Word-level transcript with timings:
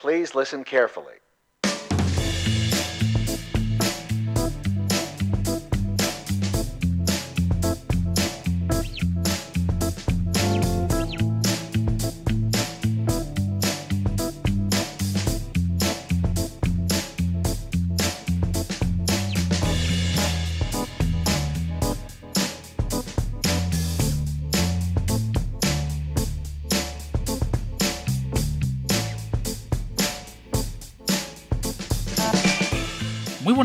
Please 0.00 0.34
listen 0.34 0.64
carefully. 0.64 1.16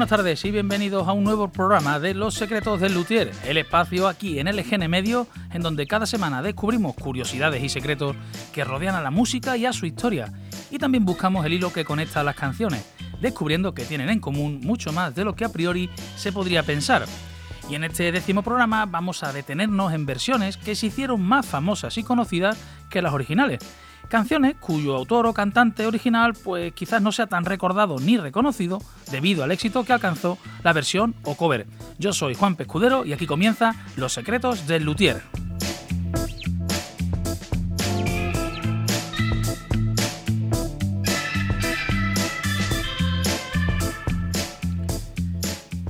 Buenas 0.05 0.19
tardes 0.19 0.45
y 0.45 0.51
bienvenidos 0.51 1.07
a 1.07 1.13
un 1.13 1.23
nuevo 1.23 1.47
programa 1.47 1.99
de 1.99 2.13
Los 2.13 2.35
Secretos 2.35 2.79
del 2.79 2.93
Luthier, 2.93 3.31
el 3.43 3.57
espacio 3.57 4.07
aquí 4.07 4.37
en 4.37 4.45
LGN 4.55 4.87
Medio, 4.87 5.25
en 5.51 5.63
donde 5.63 5.87
cada 5.87 6.05
semana 6.05 6.43
descubrimos 6.43 6.93
curiosidades 6.93 7.63
y 7.63 7.69
secretos 7.69 8.15
que 8.53 8.63
rodean 8.63 8.93
a 8.93 9.01
la 9.01 9.09
música 9.09 9.57
y 9.57 9.65
a 9.65 9.73
su 9.73 9.87
historia, 9.87 10.31
y 10.69 10.77
también 10.77 11.05
buscamos 11.05 11.43
el 11.43 11.53
hilo 11.53 11.73
que 11.73 11.85
conecta 11.85 12.19
a 12.19 12.23
las 12.23 12.35
canciones, 12.35 12.85
descubriendo 13.19 13.73
que 13.73 13.83
tienen 13.83 14.09
en 14.09 14.19
común 14.19 14.59
mucho 14.61 14.93
más 14.93 15.15
de 15.15 15.25
lo 15.25 15.35
que 15.35 15.45
a 15.45 15.49
priori 15.49 15.89
se 16.15 16.31
podría 16.31 16.61
pensar. 16.61 17.07
Y 17.67 17.73
en 17.73 17.83
este 17.83 18.11
décimo 18.11 18.43
programa 18.43 18.85
vamos 18.85 19.23
a 19.23 19.33
detenernos 19.33 19.91
en 19.91 20.05
versiones 20.05 20.57
que 20.57 20.75
se 20.75 20.85
hicieron 20.85 21.23
más 21.23 21.47
famosas 21.47 21.97
y 21.97 22.03
conocidas 22.03 22.59
que 22.91 23.01
las 23.01 23.13
originales, 23.13 23.57
Canciones 24.09 24.55
cuyo 24.59 24.95
autor 24.95 25.25
o 25.25 25.33
cantante 25.33 25.85
original 25.85 26.33
pues 26.33 26.73
quizás 26.73 27.01
no 27.01 27.11
sea 27.11 27.27
tan 27.27 27.43
recordado 27.43 27.97
ni 27.99 28.17
reconocido 28.17 28.79
debido 29.11 29.43
al 29.43 29.51
éxito 29.51 29.83
que 29.83 29.93
alcanzó 29.93 30.37
la 30.63 30.73
versión 30.73 31.15
o 31.23 31.35
cover. 31.35 31.67
Yo 31.97 32.13
soy 32.13 32.33
Juan 32.33 32.55
Pescudero 32.55 33.05
y 33.05 33.13
aquí 33.13 33.25
comienza 33.25 33.75
Los 33.95 34.13
secretos 34.13 34.67
del 34.67 34.83
luthier. 34.83 35.21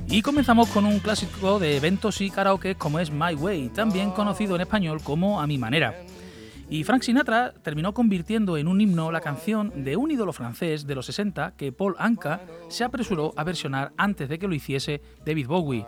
Y 0.08 0.22
comenzamos 0.22 0.70
con 0.70 0.86
un 0.86 0.98
clásico 0.98 1.58
de 1.58 1.76
eventos 1.76 2.22
y 2.22 2.30
karaoke 2.30 2.74
como 2.74 2.98
es 2.98 3.10
My 3.10 3.34
Way, 3.34 3.68
también 3.68 4.12
conocido 4.12 4.54
en 4.54 4.62
español 4.62 5.02
como 5.02 5.42
A 5.42 5.46
mi 5.46 5.58
manera. 5.58 5.94
Y 6.68 6.82
Frank 6.82 7.02
Sinatra 7.02 7.54
terminó 7.62 7.94
convirtiendo 7.94 8.56
en 8.56 8.66
un 8.66 8.80
himno 8.80 9.12
la 9.12 9.20
canción 9.20 9.84
de 9.84 9.96
un 9.96 10.10
ídolo 10.10 10.32
francés 10.32 10.84
de 10.86 10.96
los 10.96 11.06
60 11.06 11.54
que 11.56 11.70
Paul 11.70 11.94
Anka 11.98 12.40
se 12.68 12.82
apresuró 12.82 13.32
a 13.36 13.44
versionar 13.44 13.92
antes 13.96 14.28
de 14.28 14.38
que 14.38 14.48
lo 14.48 14.54
hiciese 14.54 15.00
David 15.24 15.46
Bowie. 15.46 15.86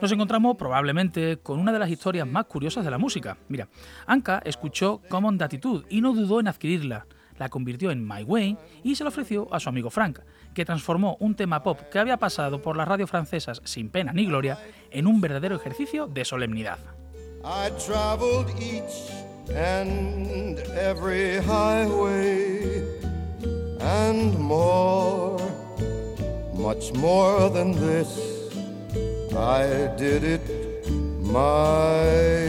Nos 0.00 0.12
encontramos 0.12 0.56
probablemente 0.56 1.38
con 1.38 1.58
una 1.58 1.72
de 1.72 1.80
las 1.80 1.90
historias 1.90 2.28
más 2.28 2.44
curiosas 2.44 2.84
de 2.84 2.90
la 2.92 2.98
música. 2.98 3.38
Mira, 3.48 3.68
Anka 4.06 4.40
escuchó 4.44 5.00
Common 5.08 5.42
Attitude 5.42 5.84
y 5.88 6.00
no 6.00 6.12
dudó 6.12 6.38
en 6.38 6.46
adquirirla. 6.48 7.06
La 7.38 7.48
convirtió 7.48 7.90
en 7.90 8.06
My 8.06 8.22
Way 8.22 8.56
y 8.84 8.94
se 8.94 9.02
la 9.02 9.08
ofreció 9.08 9.52
a 9.52 9.58
su 9.58 9.68
amigo 9.68 9.90
Frank, 9.90 10.20
que 10.54 10.64
transformó 10.64 11.16
un 11.18 11.34
tema 11.34 11.64
pop 11.64 11.80
que 11.90 11.98
había 11.98 12.18
pasado 12.18 12.62
por 12.62 12.76
las 12.76 12.86
radios 12.86 13.10
francesas 13.10 13.60
sin 13.64 13.88
pena 13.88 14.12
ni 14.12 14.26
gloria 14.26 14.58
en 14.92 15.08
un 15.08 15.20
verdadero 15.20 15.56
ejercicio 15.56 16.06
de 16.06 16.24
solemnidad. 16.24 16.78
And 19.50 20.58
every 20.76 21.38
highway 21.38 22.82
and 23.80 24.38
more, 24.38 25.38
much 26.54 26.92
more 26.94 27.50
than 27.50 27.72
this. 27.72 28.08
I 29.36 29.94
did 29.96 30.24
it 30.24 30.40
my. 31.20 32.44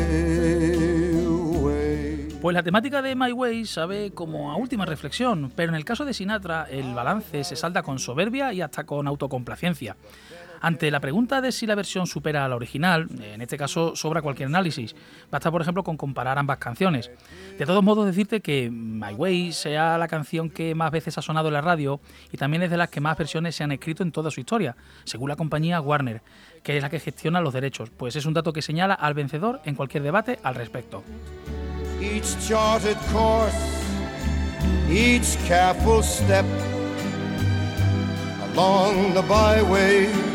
Pues 2.45 2.53
la 2.53 2.61
temática 2.61 3.01
de 3.01 3.15
My 3.15 3.31
Way 3.31 3.65
sabe 3.65 4.11
como 4.11 4.51
a 4.51 4.55
última 4.55 4.85
reflexión, 4.85 5.51
pero 5.55 5.69
en 5.69 5.75
el 5.75 5.83
caso 5.83 6.05
de 6.05 6.13
Sinatra 6.13 6.67
el 6.69 6.93
balance 6.93 7.43
se 7.43 7.55
salda 7.55 7.81
con 7.81 7.97
soberbia 7.97 8.53
y 8.53 8.61
hasta 8.61 8.83
con 8.83 9.07
autocomplacencia. 9.07 9.95
Ante 10.61 10.91
la 10.91 10.99
pregunta 10.99 11.41
de 11.41 11.51
si 11.51 11.65
la 11.65 11.75
versión 11.75 12.07
supera 12.07 12.45
a 12.45 12.49
la 12.49 12.55
original, 12.55 13.07
en 13.21 13.41
este 13.41 13.57
caso 13.57 13.95
sobra 13.95 14.21
cualquier 14.21 14.47
análisis. 14.47 14.95
Basta, 15.31 15.51
por 15.51 15.61
ejemplo, 15.61 15.83
con 15.83 15.97
comparar 15.97 16.37
ambas 16.37 16.57
canciones. 16.57 17.11
De 17.57 17.65
todos 17.65 17.83
modos, 17.83 18.05
decirte 18.05 18.41
que 18.41 18.69
My 18.69 19.13
Way 19.13 19.51
sea 19.51 19.97
la 19.97 20.07
canción 20.07 20.49
que 20.49 20.75
más 20.75 20.91
veces 20.91 21.17
ha 21.17 21.21
sonado 21.21 21.47
en 21.47 21.53
la 21.53 21.61
radio 21.61 21.99
y 22.31 22.37
también 22.37 22.63
es 22.63 22.71
de 22.71 22.77
las 22.77 22.89
que 22.89 23.01
más 23.01 23.17
versiones 23.17 23.55
se 23.55 23.63
han 23.63 23.71
escrito 23.71 24.03
en 24.03 24.11
toda 24.11 24.31
su 24.31 24.39
historia, 24.39 24.75
según 25.03 25.29
la 25.29 25.35
compañía 25.35 25.81
Warner, 25.81 26.21
que 26.63 26.77
es 26.77 26.83
la 26.83 26.89
que 26.89 26.99
gestiona 26.99 27.41
los 27.41 27.53
derechos, 27.53 27.89
pues 27.89 28.15
es 28.15 28.25
un 28.25 28.33
dato 28.33 28.53
que 28.53 28.61
señala 28.61 28.93
al 28.93 29.13
vencedor 29.13 29.61
en 29.65 29.75
cualquier 29.75 30.03
debate 30.03 30.39
al 30.43 30.55
respecto. 30.55 31.03
along 38.55 39.13
the 39.13 39.21
byway 39.23 40.34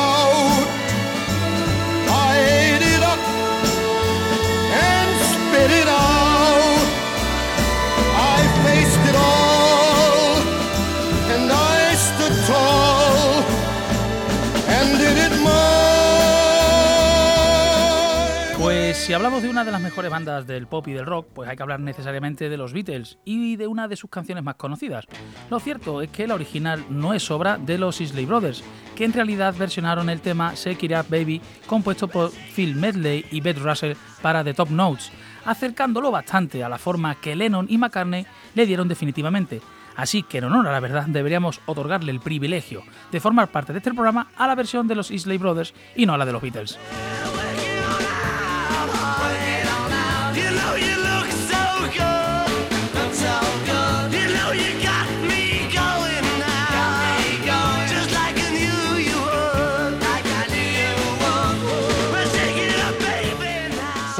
si 19.01 19.13
hablamos 19.13 19.41
de 19.41 19.49
una 19.49 19.65
de 19.65 19.71
las 19.71 19.81
mejores 19.81 20.11
bandas 20.11 20.45
del 20.45 20.67
pop 20.67 20.87
y 20.87 20.93
del 20.93 21.07
rock, 21.07 21.27
pues 21.33 21.49
hay 21.49 21.57
que 21.57 21.63
hablar 21.63 21.79
necesariamente 21.79 22.49
de 22.49 22.57
los 22.57 22.71
Beatles 22.71 23.17
y 23.25 23.55
de 23.55 23.65
una 23.65 23.87
de 23.87 23.95
sus 23.95 24.11
canciones 24.11 24.43
más 24.43 24.55
conocidas. 24.55 25.07
Lo 25.49 25.59
cierto 25.59 26.03
es 26.03 26.11
que 26.11 26.27
la 26.27 26.35
original 26.35 26.85
no 26.87 27.15
es 27.15 27.31
obra 27.31 27.57
de 27.57 27.79
los 27.79 27.99
Isley 27.99 28.27
Brothers, 28.27 28.63
que 28.95 29.05
en 29.05 29.13
realidad 29.13 29.55
versionaron 29.57 30.07
el 30.11 30.21
tema 30.21 30.53
Shake 30.53 30.83
It 30.83 30.91
Up 30.91 31.07
Baby, 31.09 31.41
compuesto 31.65 32.07
por 32.07 32.29
Phil 32.55 32.75
Medley 32.75 33.25
y 33.31 33.41
Beth 33.41 33.57
Russell 33.57 33.97
para 34.21 34.43
The 34.43 34.53
Top 34.53 34.69
Notes, 34.69 35.11
acercándolo 35.45 36.11
bastante 36.11 36.63
a 36.63 36.69
la 36.69 36.77
forma 36.77 37.15
que 37.15 37.35
Lennon 37.35 37.65
y 37.69 37.79
McCartney 37.79 38.27
le 38.53 38.65
dieron 38.67 38.87
definitivamente. 38.87 39.61
Así 39.95 40.21
que 40.21 40.37
en 40.37 40.43
honor 40.43 40.67
a 40.67 40.71
la 40.71 40.79
verdad 40.79 41.07
deberíamos 41.07 41.59
otorgarle 41.65 42.11
el 42.11 42.19
privilegio 42.19 42.83
de 43.11 43.19
formar 43.19 43.49
parte 43.49 43.73
de 43.73 43.79
este 43.79 43.93
programa 43.93 44.27
a 44.37 44.45
la 44.45 44.53
versión 44.53 44.87
de 44.87 44.95
los 44.95 45.09
Isley 45.09 45.39
Brothers 45.39 45.73
y 45.95 46.05
no 46.05 46.13
a 46.13 46.19
la 46.19 46.25
de 46.25 46.33
los 46.33 46.41
Beatles. 46.41 46.77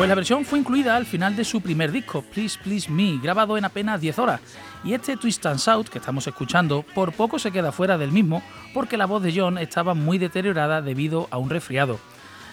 Pues 0.01 0.09
la 0.09 0.15
versión 0.15 0.45
fue 0.45 0.57
incluida 0.57 0.95
al 0.95 1.05
final 1.05 1.35
de 1.35 1.45
su 1.45 1.61
primer 1.61 1.91
disco, 1.91 2.23
Please 2.23 2.57
Please 2.63 2.91
Me, 2.91 3.19
grabado 3.21 3.55
en 3.55 3.65
apenas 3.65 4.01
10 4.01 4.17
horas. 4.17 4.41
Y 4.83 4.95
este 4.95 5.15
Twist 5.15 5.45
and 5.45 5.59
Shout 5.59 5.89
que 5.89 5.99
estamos 5.99 6.25
escuchando, 6.25 6.81
por 6.95 7.13
poco 7.13 7.37
se 7.37 7.51
queda 7.51 7.71
fuera 7.71 7.99
del 7.99 8.11
mismo 8.11 8.41
porque 8.73 8.97
la 8.97 9.05
voz 9.05 9.21
de 9.21 9.31
John 9.31 9.59
estaba 9.59 9.93
muy 9.93 10.17
deteriorada 10.17 10.81
debido 10.81 11.27
a 11.29 11.37
un 11.37 11.51
resfriado. 11.51 11.99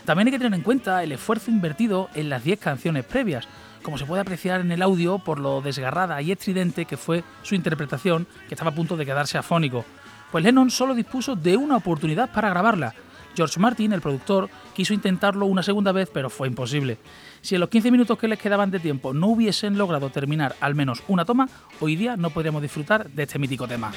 También 0.04 0.28
hay 0.28 0.32
que 0.32 0.38
tener 0.38 0.58
en 0.58 0.62
cuenta 0.62 1.02
el 1.02 1.10
esfuerzo 1.10 1.50
invertido 1.50 2.10
en 2.14 2.28
las 2.28 2.44
10 2.44 2.60
canciones 2.60 3.06
previas, 3.06 3.48
como 3.82 3.96
se 3.96 4.04
puede 4.04 4.20
apreciar 4.20 4.60
en 4.60 4.70
el 4.70 4.82
audio 4.82 5.18
por 5.18 5.38
lo 5.38 5.62
desgarrada 5.62 6.20
y 6.20 6.32
estridente 6.32 6.84
que 6.84 6.98
fue 6.98 7.24
su 7.40 7.54
interpretación, 7.54 8.26
que 8.46 8.56
estaba 8.56 8.72
a 8.72 8.74
punto 8.74 8.94
de 8.94 9.06
quedarse 9.06 9.38
afónico. 9.38 9.86
Pues 10.30 10.44
Lennon 10.44 10.70
solo 10.70 10.94
dispuso 10.94 11.34
de 11.34 11.56
una 11.56 11.78
oportunidad 11.78 12.30
para 12.30 12.50
grabarla, 12.50 12.94
George 13.38 13.60
Martin, 13.60 13.92
el 13.92 14.00
productor, 14.00 14.50
quiso 14.74 14.92
intentarlo 14.94 15.46
una 15.46 15.62
segunda 15.62 15.92
vez, 15.92 16.10
pero 16.12 16.28
fue 16.28 16.48
imposible. 16.48 16.98
Si 17.40 17.54
en 17.54 17.60
los 17.60 17.68
15 17.68 17.92
minutos 17.92 18.18
que 18.18 18.26
les 18.26 18.36
quedaban 18.36 18.72
de 18.72 18.80
tiempo 18.80 19.14
no 19.14 19.28
hubiesen 19.28 19.78
logrado 19.78 20.10
terminar 20.10 20.56
al 20.60 20.74
menos 20.74 21.04
una 21.06 21.24
toma, 21.24 21.48
hoy 21.78 21.94
día 21.94 22.16
no 22.16 22.30
podríamos 22.30 22.62
disfrutar 22.62 23.08
de 23.08 23.22
este 23.22 23.38
mítico 23.38 23.68
tema. 23.68 23.92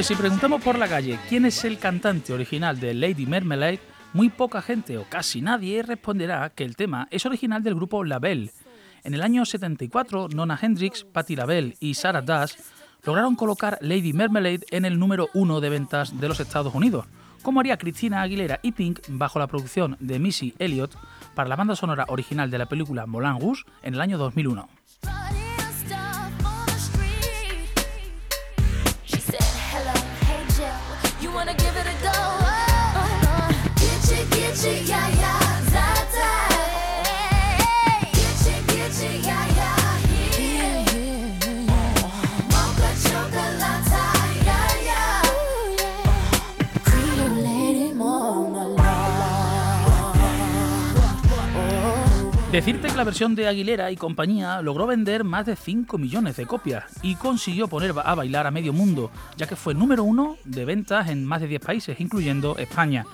Pues 0.00 0.06
si 0.06 0.14
preguntamos 0.14 0.62
por 0.62 0.78
la 0.78 0.88
calle 0.88 1.18
quién 1.28 1.44
es 1.44 1.62
el 1.62 1.78
cantante 1.78 2.32
original 2.32 2.80
de 2.80 2.94
Lady 2.94 3.26
Marmalade, 3.26 3.80
muy 4.14 4.30
poca 4.30 4.62
gente 4.62 4.96
o 4.96 5.04
casi 5.04 5.42
nadie 5.42 5.82
responderá 5.82 6.48
que 6.48 6.64
el 6.64 6.74
tema 6.74 7.06
es 7.10 7.26
original 7.26 7.62
del 7.62 7.74
grupo 7.74 8.02
Label. 8.02 8.50
En 9.04 9.12
el 9.12 9.20
año 9.20 9.44
74, 9.44 10.28
Nona 10.28 10.58
Hendrix, 10.58 11.04
Patti 11.04 11.36
LaBelle 11.36 11.76
y 11.80 11.92
Sarah 11.92 12.22
Dash 12.22 12.54
lograron 13.04 13.36
colocar 13.36 13.76
Lady 13.82 14.14
Marmalade 14.14 14.64
en 14.70 14.86
el 14.86 14.98
número 14.98 15.28
uno 15.34 15.60
de 15.60 15.68
ventas 15.68 16.18
de 16.18 16.28
los 16.28 16.40
Estados 16.40 16.74
Unidos, 16.74 17.04
como 17.42 17.60
haría 17.60 17.76
Christina 17.76 18.22
Aguilera 18.22 18.58
y 18.62 18.72
Pink 18.72 19.00
bajo 19.06 19.38
la 19.38 19.48
producción 19.48 19.98
de 20.00 20.18
Missy 20.18 20.54
Elliott 20.58 20.96
para 21.34 21.50
la 21.50 21.56
banda 21.56 21.76
sonora 21.76 22.06
original 22.08 22.50
de 22.50 22.56
la 22.56 22.64
película 22.64 23.04
Moulin 23.04 23.38
Rouge 23.38 23.64
en 23.82 23.92
el 23.92 24.00
año 24.00 24.16
2001. 24.16 24.66
Decirte 52.52 52.88
que 52.88 52.96
la 52.96 53.04
versión 53.04 53.36
de 53.36 53.46
Aguilera 53.46 53.92
y 53.92 53.96
compañía 53.96 54.60
logró 54.60 54.86
vender 54.86 55.22
más 55.22 55.46
de 55.46 55.54
5 55.54 55.98
millones 55.98 56.36
de 56.36 56.46
copias 56.46 56.84
y 57.00 57.14
consiguió 57.14 57.68
poner 57.68 57.94
a 58.04 58.14
bailar 58.16 58.48
a 58.48 58.50
medio 58.50 58.72
mundo, 58.72 59.12
ya 59.36 59.46
que 59.46 59.54
fue 59.54 59.72
número 59.72 60.02
uno 60.02 60.36
de 60.44 60.64
ventas 60.64 61.08
en 61.08 61.24
más 61.24 61.40
de 61.40 61.46
10 61.46 61.60
países, 61.60 62.00
incluyendo 62.00 62.58
España. 62.58 63.06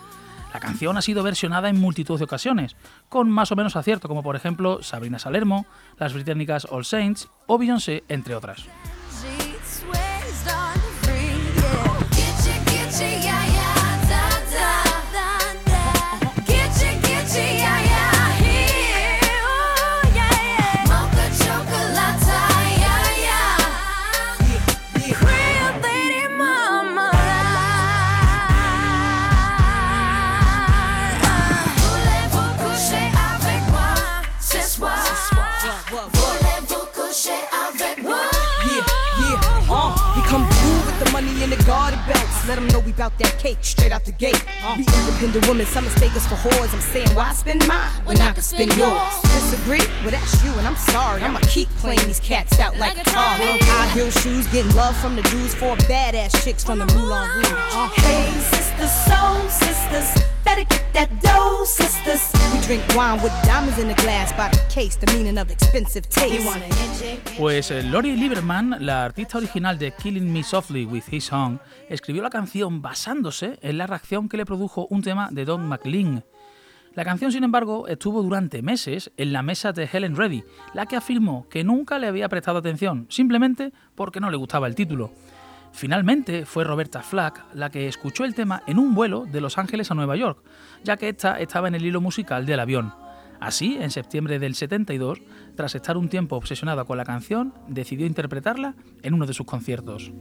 La 0.52 0.60
canción 0.60 0.96
ha 0.96 1.02
sido 1.02 1.22
versionada 1.22 1.68
en 1.68 1.80
multitud 1.80 2.18
de 2.18 2.24
ocasiones, 2.24 2.76
con 3.08 3.30
más 3.30 3.52
o 3.52 3.56
menos 3.56 3.76
acierto, 3.76 4.08
como 4.08 4.22
por 4.22 4.36
ejemplo 4.36 4.82
Sabrina 4.82 5.18
Salermo, 5.18 5.66
las 5.98 6.14
británicas 6.14 6.66
All 6.70 6.84
Saints 6.84 7.28
o 7.46 7.58
Beyoncé, 7.58 8.04
entre 8.08 8.34
otras. 8.34 8.66
Let 42.46 42.56
them 42.56 42.68
know 42.68 42.78
we 42.78 42.92
bout 42.92 43.18
that 43.18 43.38
cake 43.40 43.58
straight 43.62 43.90
out 43.90 44.04
the 44.04 44.12
gate. 44.12 44.40
We 44.76 44.86
independent 44.86 45.48
women, 45.48 45.66
some 45.66 45.84
mistake 45.84 46.14
us 46.14 46.26
for 46.28 46.36
whores. 46.36 46.72
I'm 46.72 46.80
saying, 46.80 47.08
why 47.08 47.32
spend 47.32 47.66
mine 47.66 47.90
when 48.04 48.20
I 48.20 48.32
can 48.32 48.42
spend 48.42 48.76
yours? 48.76 49.20
Disagree? 49.22 49.82
Well, 50.02 50.12
that's 50.12 50.44
you, 50.44 50.52
and 50.52 50.66
I'm 50.66 50.76
sorry. 50.76 51.22
I'ma 51.22 51.40
keep 51.48 51.68
playing 51.82 52.06
these 52.06 52.20
cats 52.20 52.60
out 52.60 52.76
like, 52.78 52.96
a 52.96 53.04
car. 53.10 53.36
High 53.36 53.88
heel 53.88 54.10
shoes, 54.10 54.46
getting 54.52 54.72
love 54.76 54.96
from 54.98 55.16
the 55.16 55.22
dudes, 55.22 55.54
for 55.54 55.74
badass 55.90 56.44
chicks 56.44 56.62
from 56.62 56.78
the 56.78 56.86
Moulin 56.86 57.28
Rouge. 57.30 57.92
Hey, 57.96 58.30
sisters, 58.86 58.90
soul 59.06 59.50
sisters. 59.50 60.26
Better 60.44 60.64
get 60.68 60.92
that 60.92 61.08
dough, 61.20 61.64
sisters. 61.64 62.30
We 62.52 62.60
drink 62.66 62.82
wine 62.96 63.20
with 63.22 63.32
diamonds 63.44 63.78
in 63.78 63.88
the 63.88 63.94
glass 64.02 64.32
by 64.36 64.48
the 64.50 64.62
case, 64.72 64.96
the 64.96 65.12
meaning 65.12 65.38
of 65.38 65.50
expensive 65.50 66.08
taste. 66.08 66.46
Pues 67.38 67.70
Lori 67.70 68.16
Lieberman, 68.16 68.76
la 68.80 69.04
artista 69.04 69.38
original 69.38 69.78
de 69.78 69.92
Killing 69.92 70.32
Me 70.32 70.42
Softly 70.42 70.84
with 70.84 71.04
His 71.10 71.24
Song, 71.24 71.58
escribió 71.88 72.22
la 72.22 72.30
canción 72.30 72.80
basándose 72.80 73.58
en 73.62 73.78
la 73.78 73.86
reacción 73.86 74.28
que 74.28 74.36
le 74.36 74.46
produjo 74.46 74.86
un 74.90 75.02
tema 75.02 75.28
de 75.30 75.44
Don 75.44 75.66
McLean. 75.66 76.24
La 76.94 77.04
canción, 77.04 77.30
sin 77.30 77.44
embargo, 77.44 77.88
estuvo 77.88 78.22
durante 78.22 78.62
meses 78.62 79.10
en 79.18 79.32
la 79.32 79.42
mesa 79.42 79.72
de 79.72 79.88
Helen 79.92 80.16
Reddy, 80.16 80.44
la 80.72 80.86
que 80.86 80.96
afirmó 80.96 81.46
que 81.50 81.62
nunca 81.62 81.98
le 81.98 82.06
había 82.06 82.28
prestado 82.28 82.58
atención, 82.58 83.06
simplemente 83.10 83.72
porque 83.94 84.20
no 84.20 84.30
le 84.30 84.38
gustaba 84.38 84.66
el 84.66 84.74
título. 84.74 85.12
Finalmente 85.76 86.46
fue 86.46 86.64
Roberta 86.64 87.02
Flack 87.02 87.44
la 87.52 87.70
que 87.70 87.86
escuchó 87.86 88.24
el 88.24 88.34
tema 88.34 88.62
en 88.66 88.78
un 88.78 88.94
vuelo 88.94 89.26
de 89.26 89.42
Los 89.42 89.58
Ángeles 89.58 89.90
a 89.90 89.94
Nueva 89.94 90.16
York, 90.16 90.42
ya 90.82 90.96
que 90.96 91.10
ésta 91.10 91.38
estaba 91.38 91.68
en 91.68 91.74
el 91.74 91.84
hilo 91.84 92.00
musical 92.00 92.46
del 92.46 92.60
avión. 92.60 92.94
Así, 93.40 93.76
en 93.78 93.90
septiembre 93.90 94.38
del 94.38 94.54
72, 94.54 95.20
tras 95.54 95.74
estar 95.74 95.98
un 95.98 96.08
tiempo 96.08 96.36
obsesionada 96.36 96.84
con 96.84 96.96
la 96.96 97.04
canción, 97.04 97.52
decidió 97.68 98.06
interpretarla 98.06 98.74
en 99.02 99.12
uno 99.12 99.26
de 99.26 99.34
sus 99.34 99.44
conciertos. 99.44 100.12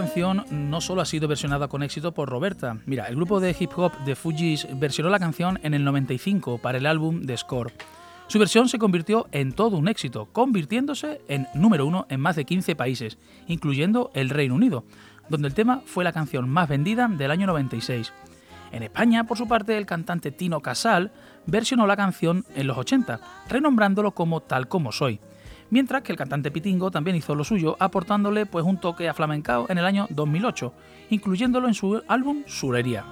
Canción 0.00 0.44
no 0.50 0.82
solo 0.82 1.00
ha 1.00 1.06
sido 1.06 1.26
versionada 1.26 1.68
con 1.68 1.82
éxito 1.82 2.12
por 2.12 2.28
Roberta. 2.28 2.76
Mira, 2.84 3.06
el 3.06 3.16
grupo 3.16 3.40
de 3.40 3.56
hip 3.58 3.70
hop 3.76 3.92
de 4.04 4.14
Fujis 4.14 4.66
versionó 4.78 5.08
la 5.08 5.18
canción 5.18 5.58
en 5.62 5.72
el 5.72 5.84
95 5.84 6.58
para 6.58 6.76
el 6.76 6.84
álbum 6.84 7.24
The 7.24 7.34
Score. 7.38 7.72
Su 8.26 8.38
versión 8.38 8.68
se 8.68 8.78
convirtió 8.78 9.26
en 9.32 9.54
todo 9.54 9.78
un 9.78 9.88
éxito, 9.88 10.26
convirtiéndose 10.32 11.22
en 11.28 11.46
número 11.54 11.86
uno 11.86 12.04
en 12.10 12.20
más 12.20 12.36
de 12.36 12.44
15 12.44 12.76
países, 12.76 13.16
incluyendo 13.46 14.10
el 14.12 14.28
Reino 14.28 14.54
Unido, 14.54 14.84
donde 15.30 15.48
el 15.48 15.54
tema 15.54 15.80
fue 15.86 16.04
la 16.04 16.12
canción 16.12 16.46
más 16.46 16.68
vendida 16.68 17.08
del 17.08 17.30
año 17.30 17.46
96. 17.46 18.12
En 18.72 18.82
España, 18.82 19.24
por 19.24 19.38
su 19.38 19.48
parte, 19.48 19.78
el 19.78 19.86
cantante 19.86 20.30
Tino 20.30 20.60
Casal 20.60 21.10
versionó 21.46 21.86
la 21.86 21.96
canción 21.96 22.44
en 22.54 22.66
los 22.66 22.76
80, 22.76 23.18
renombrándolo 23.48 24.10
como 24.10 24.42
Tal 24.42 24.68
como 24.68 24.92
soy 24.92 25.20
mientras 25.70 26.02
que 26.02 26.12
el 26.12 26.18
cantante 26.18 26.50
Pitingo 26.50 26.90
también 26.90 27.16
hizo 27.16 27.34
lo 27.34 27.44
suyo, 27.44 27.76
aportándole 27.78 28.46
pues 28.46 28.64
un 28.64 28.78
toque 28.78 29.08
a 29.08 29.14
flamencao 29.14 29.66
en 29.68 29.78
el 29.78 29.84
año 29.84 30.06
2008, 30.10 30.72
incluyéndolo 31.10 31.68
en 31.68 31.74
su 31.74 32.02
álbum 32.08 32.42
Surería. 32.46 33.04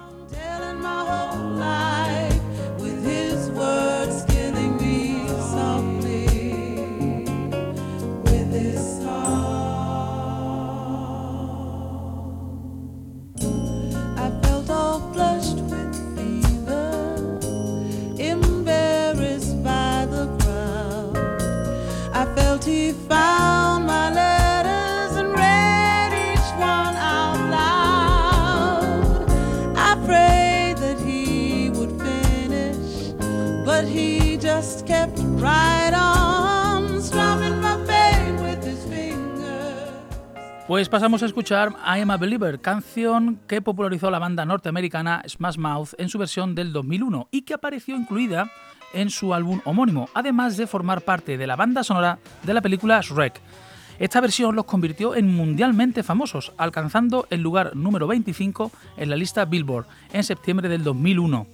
Pues 40.67 40.89
pasamos 40.89 41.21
a 41.21 41.27
escuchar 41.27 41.69
I 41.85 42.01
Am 42.01 42.11
a 42.11 42.17
Believer, 42.17 42.59
canción 42.59 43.39
que 43.47 43.61
popularizó 43.61 44.09
la 44.09 44.19
banda 44.19 44.45
norteamericana 44.45 45.21
Smash 45.27 45.57
Mouth 45.57 45.89
en 45.99 46.09
su 46.09 46.17
versión 46.17 46.55
del 46.55 46.73
2001 46.73 47.27
y 47.31 47.43
que 47.43 47.53
apareció 47.53 47.95
incluida 47.95 48.51
en 48.93 49.09
su 49.09 49.33
álbum 49.33 49.61
homónimo, 49.65 50.09
además 50.13 50.57
de 50.57 50.67
formar 50.67 51.01
parte 51.01 51.37
de 51.37 51.47
la 51.47 51.55
banda 51.55 51.83
sonora 51.83 52.19
de 52.43 52.53
la 52.53 52.61
película 52.61 53.01
Shrek. 53.01 53.41
Esta 53.99 54.21
versión 54.21 54.55
los 54.55 54.65
convirtió 54.65 55.15
en 55.15 55.33
mundialmente 55.33 56.03
famosos, 56.03 56.53
alcanzando 56.57 57.27
el 57.29 57.41
lugar 57.41 57.75
número 57.75 58.07
25 58.07 58.71
en 58.97 59.09
la 59.09 59.15
lista 59.15 59.45
Billboard 59.45 59.85
en 60.11 60.23
septiembre 60.23 60.69
del 60.69 60.83
2001. 60.83 61.47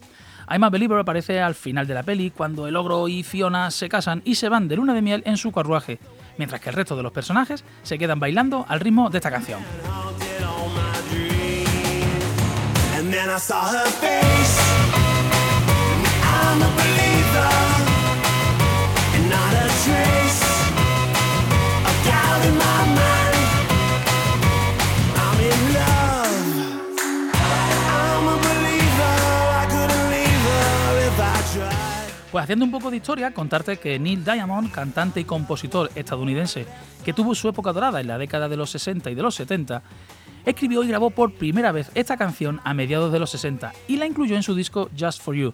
I'm 0.49 0.63
a 0.63 0.69
Believer 0.69 0.99
aparece 0.99 1.39
al 1.39 1.55
final 1.55 1.87
de 1.87 1.93
la 1.93 2.03
peli 2.03 2.31
cuando 2.31 2.67
el 2.67 2.75
ogro 2.75 3.07
y 3.07 3.23
Fiona 3.23 3.71
se 3.71 3.87
casan 3.87 4.21
y 4.25 4.35
se 4.35 4.49
van 4.49 4.67
de 4.67 4.75
luna 4.75 4.93
de 4.93 5.01
miel 5.01 5.23
en 5.25 5.37
su 5.37 5.51
carruaje 5.51 5.99
mientras 6.37 6.59
que 6.59 6.69
el 6.69 6.75
resto 6.75 6.95
de 6.95 7.03
los 7.03 7.11
personajes 7.11 7.63
se 7.83 7.97
quedan 7.97 8.19
bailando 8.19 8.65
al 8.67 8.79
ritmo 8.79 9.09
de 9.09 9.19
esta 9.19 9.29
canción. 9.29 9.61
Pues 32.31 32.43
haciendo 32.43 32.63
un 32.63 32.71
poco 32.71 32.89
de 32.89 32.97
historia, 32.97 33.33
contarte 33.33 33.75
que 33.75 33.99
Neil 33.99 34.23
Diamond, 34.23 34.71
cantante 34.71 35.19
y 35.19 35.25
compositor 35.25 35.91
estadounidense 35.95 36.65
que 37.03 37.11
tuvo 37.11 37.35
su 37.35 37.49
época 37.49 37.73
dorada 37.73 37.99
en 37.99 38.07
la 38.07 38.17
década 38.17 38.47
de 38.47 38.55
los 38.55 38.69
60 38.69 39.11
y 39.11 39.15
de 39.15 39.21
los 39.21 39.35
70, 39.35 39.83
escribió 40.45 40.81
y 40.81 40.87
grabó 40.87 41.09
por 41.09 41.33
primera 41.33 41.73
vez 41.73 41.91
esta 41.93 42.15
canción 42.15 42.61
a 42.63 42.73
mediados 42.73 43.11
de 43.11 43.19
los 43.19 43.31
60 43.31 43.73
y 43.89 43.97
la 43.97 44.05
incluyó 44.05 44.37
en 44.37 44.43
su 44.43 44.55
disco 44.55 44.89
Just 44.97 45.21
for 45.21 45.35
You. 45.35 45.53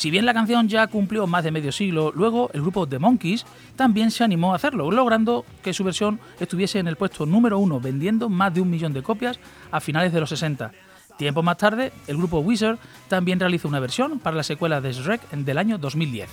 Si 0.00 0.10
bien 0.10 0.24
la 0.24 0.32
canción 0.32 0.66
ya 0.66 0.86
cumplió 0.86 1.26
más 1.26 1.44
de 1.44 1.50
medio 1.50 1.72
siglo, 1.72 2.10
luego 2.14 2.48
el 2.54 2.62
grupo 2.62 2.88
The 2.88 2.98
Monkeys 2.98 3.44
también 3.76 4.10
se 4.10 4.24
animó 4.24 4.54
a 4.54 4.56
hacerlo, 4.56 4.90
logrando 4.90 5.44
que 5.62 5.74
su 5.74 5.84
versión 5.84 6.18
estuviese 6.40 6.78
en 6.78 6.88
el 6.88 6.96
puesto 6.96 7.26
número 7.26 7.58
uno, 7.58 7.80
vendiendo 7.80 8.30
más 8.30 8.54
de 8.54 8.62
un 8.62 8.70
millón 8.70 8.94
de 8.94 9.02
copias 9.02 9.38
a 9.70 9.78
finales 9.78 10.14
de 10.14 10.20
los 10.20 10.30
60. 10.30 10.72
Tiempo 11.18 11.42
más 11.42 11.58
tarde, 11.58 11.92
el 12.06 12.16
grupo 12.16 12.38
Wizard 12.38 12.78
también 13.08 13.38
realizó 13.38 13.68
una 13.68 13.78
versión 13.78 14.20
para 14.20 14.36
la 14.36 14.42
secuela 14.42 14.80
de 14.80 14.94
Shrek 14.94 15.32
del 15.32 15.58
año 15.58 15.76
2010. 15.76 16.30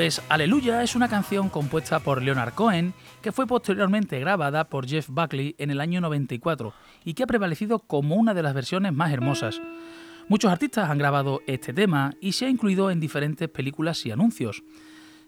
Pues 0.00 0.22
Aleluya 0.30 0.82
es 0.82 0.96
una 0.96 1.08
canción 1.10 1.50
compuesta 1.50 1.98
por 1.98 2.22
Leonard 2.22 2.54
Cohen 2.54 2.94
que 3.20 3.32
fue 3.32 3.46
posteriormente 3.46 4.18
grabada 4.18 4.64
por 4.64 4.88
Jeff 4.88 5.10
Buckley 5.10 5.54
en 5.58 5.70
el 5.70 5.78
año 5.78 6.00
94 6.00 6.72
y 7.04 7.12
que 7.12 7.24
ha 7.24 7.26
prevalecido 7.26 7.80
como 7.80 8.14
una 8.14 8.32
de 8.32 8.42
las 8.42 8.54
versiones 8.54 8.94
más 8.94 9.12
hermosas. 9.12 9.60
Muchos 10.26 10.50
artistas 10.50 10.88
han 10.88 10.96
grabado 10.96 11.42
este 11.46 11.74
tema 11.74 12.14
y 12.18 12.32
se 12.32 12.46
ha 12.46 12.48
incluido 12.48 12.90
en 12.90 12.98
diferentes 12.98 13.50
películas 13.50 14.06
y 14.06 14.10
anuncios. 14.10 14.62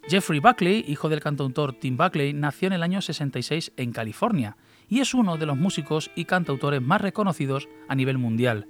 Jeffrey 0.08 0.40
Buckley, 0.40 0.86
hijo 0.88 1.10
del 1.10 1.20
cantautor 1.20 1.74
Tim 1.74 1.98
Buckley, 1.98 2.32
nació 2.32 2.68
en 2.68 2.72
el 2.72 2.82
año 2.82 3.02
66 3.02 3.72
en 3.76 3.92
California 3.92 4.56
y 4.88 5.00
es 5.00 5.12
uno 5.12 5.36
de 5.36 5.44
los 5.44 5.58
músicos 5.58 6.10
y 6.16 6.24
cantautores 6.24 6.80
más 6.80 7.02
reconocidos 7.02 7.68
a 7.88 7.94
nivel 7.94 8.16
mundial 8.16 8.68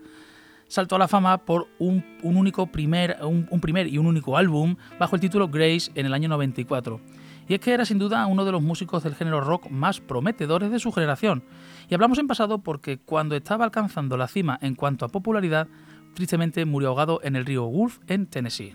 saltó 0.73 0.97
a 0.97 0.99
la 0.99 1.07
fama 1.07 1.37
por 1.37 1.69
un, 1.79 2.03
único 2.23 2.67
primer, 2.67 3.19
un, 3.23 3.61
primer 3.61 3.89
y 3.89 3.99
un 3.99 4.07
único 4.07 4.39
álbum 4.39 4.77
bajo 4.99 5.15
el 5.15 5.21
título 5.21 5.49
Grace 5.49 5.93
en 5.95 6.07
el 6.07 6.15
año 6.15 6.31
94. 6.31 6.99
Y 7.47 7.53
es 7.53 7.61
que 7.61 7.75
era 7.75 7.85
sin 7.85 7.99
duda 7.99 8.25
uno 8.25 8.47
de 8.47 8.53
los 8.53 8.63
músicos 8.63 9.03
del 9.03 9.15
género 9.15 9.43
rock 9.43 9.69
más 9.69 10.01
prometedores 10.01 10.71
de 10.71 10.79
su 10.79 10.91
generación. 10.91 11.45
Y 11.91 11.95
hablamos 11.95 12.19
en 12.19 12.27
pasado 12.27 12.63
porque 12.63 12.97
cuando 12.97 13.37
estaba 13.37 13.67
alcanzando 13.67 14.17
la 14.17 14.29
cima 14.29 14.59
en 14.63 14.75
cuanto 14.75 15.05
a 15.05 15.11
popularidad, 15.11 15.69
tristemente 16.15 16.65
murió 16.65 16.89
ahogado 16.89 17.21
en 17.23 17.37
el 17.37 17.45
río 17.45 17.67
Wolf 17.67 17.99
en 18.07 18.25
Tennessee. 18.25 18.73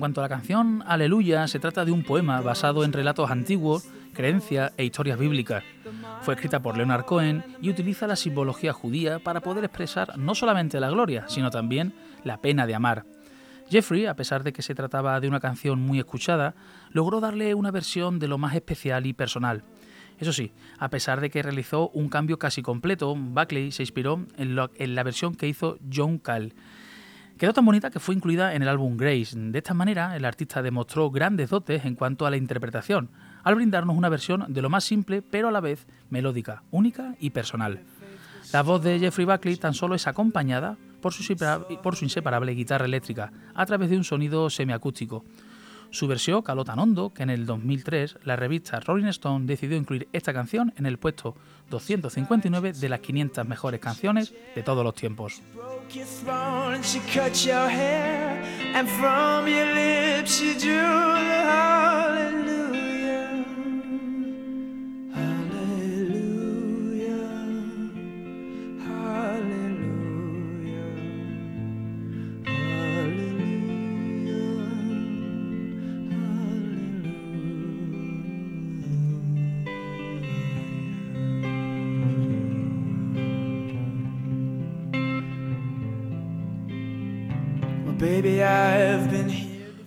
Cuanto 0.00 0.20
a 0.20 0.24
la 0.24 0.28
canción 0.28 0.82
Aleluya, 0.86 1.46
se 1.46 1.60
trata 1.60 1.84
de 1.84 1.92
un 1.92 2.02
poema 2.02 2.40
basado 2.40 2.82
en 2.82 2.92
relatos 2.92 3.30
antiguos, 3.30 3.86
creencias 4.12 4.72
e 4.76 4.84
historias 4.84 5.18
bíblicas. 5.18 5.62
Fue 6.22 6.34
escrita 6.34 6.60
por 6.60 6.76
Leonard 6.76 7.04
Cohen 7.04 7.44
y 7.62 7.70
utiliza 7.70 8.06
la 8.06 8.16
simbología 8.16 8.72
judía 8.72 9.20
para 9.20 9.40
poder 9.40 9.62
expresar 9.62 10.18
no 10.18 10.34
solamente 10.34 10.80
la 10.80 10.90
gloria, 10.90 11.26
sino 11.28 11.50
también 11.50 11.94
la 12.24 12.38
pena 12.38 12.66
de 12.66 12.74
amar. 12.74 13.04
Jeffrey, 13.70 14.06
a 14.06 14.16
pesar 14.16 14.42
de 14.42 14.52
que 14.52 14.62
se 14.62 14.74
trataba 14.74 15.20
de 15.20 15.28
una 15.28 15.38
canción 15.38 15.80
muy 15.80 16.00
escuchada, 16.00 16.54
logró 16.90 17.20
darle 17.20 17.54
una 17.54 17.70
versión 17.70 18.18
de 18.18 18.26
lo 18.26 18.38
más 18.38 18.56
especial 18.56 19.06
y 19.06 19.12
personal. 19.12 19.62
Eso 20.18 20.32
sí, 20.32 20.52
a 20.78 20.90
pesar 20.90 21.20
de 21.20 21.30
que 21.30 21.42
realizó 21.42 21.88
un 21.90 22.08
cambio 22.08 22.38
casi 22.38 22.62
completo, 22.62 23.14
Buckley 23.14 23.70
se 23.70 23.82
inspiró 23.82 24.26
en, 24.36 24.56
la 24.56 25.02
versión 25.02 25.34
que 25.34 25.46
hizo 25.46 25.78
John 25.92 26.18
Cale. 26.18 26.52
Quedó 27.40 27.54
tan 27.54 27.64
bonita 27.64 27.88
que 27.88 28.00
fue 28.00 28.14
incluida 28.14 28.54
en 28.54 28.60
el 28.60 28.68
álbum 28.68 28.98
Grace. 28.98 29.34
De 29.34 29.56
esta 29.56 29.72
manera, 29.72 30.14
el 30.14 30.26
artista 30.26 30.60
demostró 30.60 31.10
grandes 31.10 31.48
dotes 31.48 31.86
en 31.86 31.94
cuanto 31.94 32.26
a 32.26 32.30
la 32.30 32.36
interpretación, 32.36 33.08
al 33.42 33.54
brindarnos 33.54 33.96
una 33.96 34.10
versión 34.10 34.44
de 34.52 34.60
lo 34.60 34.68
más 34.68 34.84
simple, 34.84 35.22
pero 35.22 35.48
a 35.48 35.50
la 35.50 35.60
vez 35.60 35.86
melódica, 36.10 36.64
única 36.70 37.14
y 37.18 37.30
personal. 37.30 37.80
La 38.52 38.62
voz 38.62 38.82
de 38.82 38.98
Jeffrey 38.98 39.24
Buckley 39.24 39.56
tan 39.56 39.72
solo 39.72 39.94
es 39.94 40.06
acompañada 40.06 40.76
por 41.00 41.14
su, 41.14 41.24
inseparable 42.02 42.52
guitarra 42.52 42.84
eléctrica, 42.84 43.32
a 43.54 43.64
través 43.64 43.88
de 43.88 43.96
un 43.96 44.04
sonido 44.04 44.50
semiacústico. 44.50 45.24
Su 45.88 46.08
versión 46.08 46.42
caló 46.42 46.66
tan 46.66 46.78
hondo 46.78 47.14
que 47.14 47.22
en 47.22 47.30
el 47.30 47.46
2003 47.46 48.18
la 48.22 48.36
revista 48.36 48.80
Rolling 48.80 49.06
Stone 49.06 49.46
decidió 49.46 49.78
incluir 49.78 50.08
esta 50.12 50.34
canción 50.34 50.74
en 50.76 50.84
el 50.84 50.98
puesto 50.98 51.36
259 51.70 52.74
de 52.74 52.88
las 52.90 53.00
500 53.00 53.48
mejores 53.48 53.80
canciones 53.80 54.34
de 54.54 54.62
todos 54.62 54.84
los 54.84 54.94
tiempos. 54.94 55.40
your 55.94 56.04
throne, 56.04 56.82
she 56.82 57.00
cut 57.00 57.44
your 57.44 57.68
hair, 57.68 58.42
and 58.74 58.88
from 58.88 59.48
your 59.48 59.72
lips 59.74 60.38
she 60.38 60.52
drew 60.52 60.72
the 60.72 61.40
hallelujah. 61.50 62.49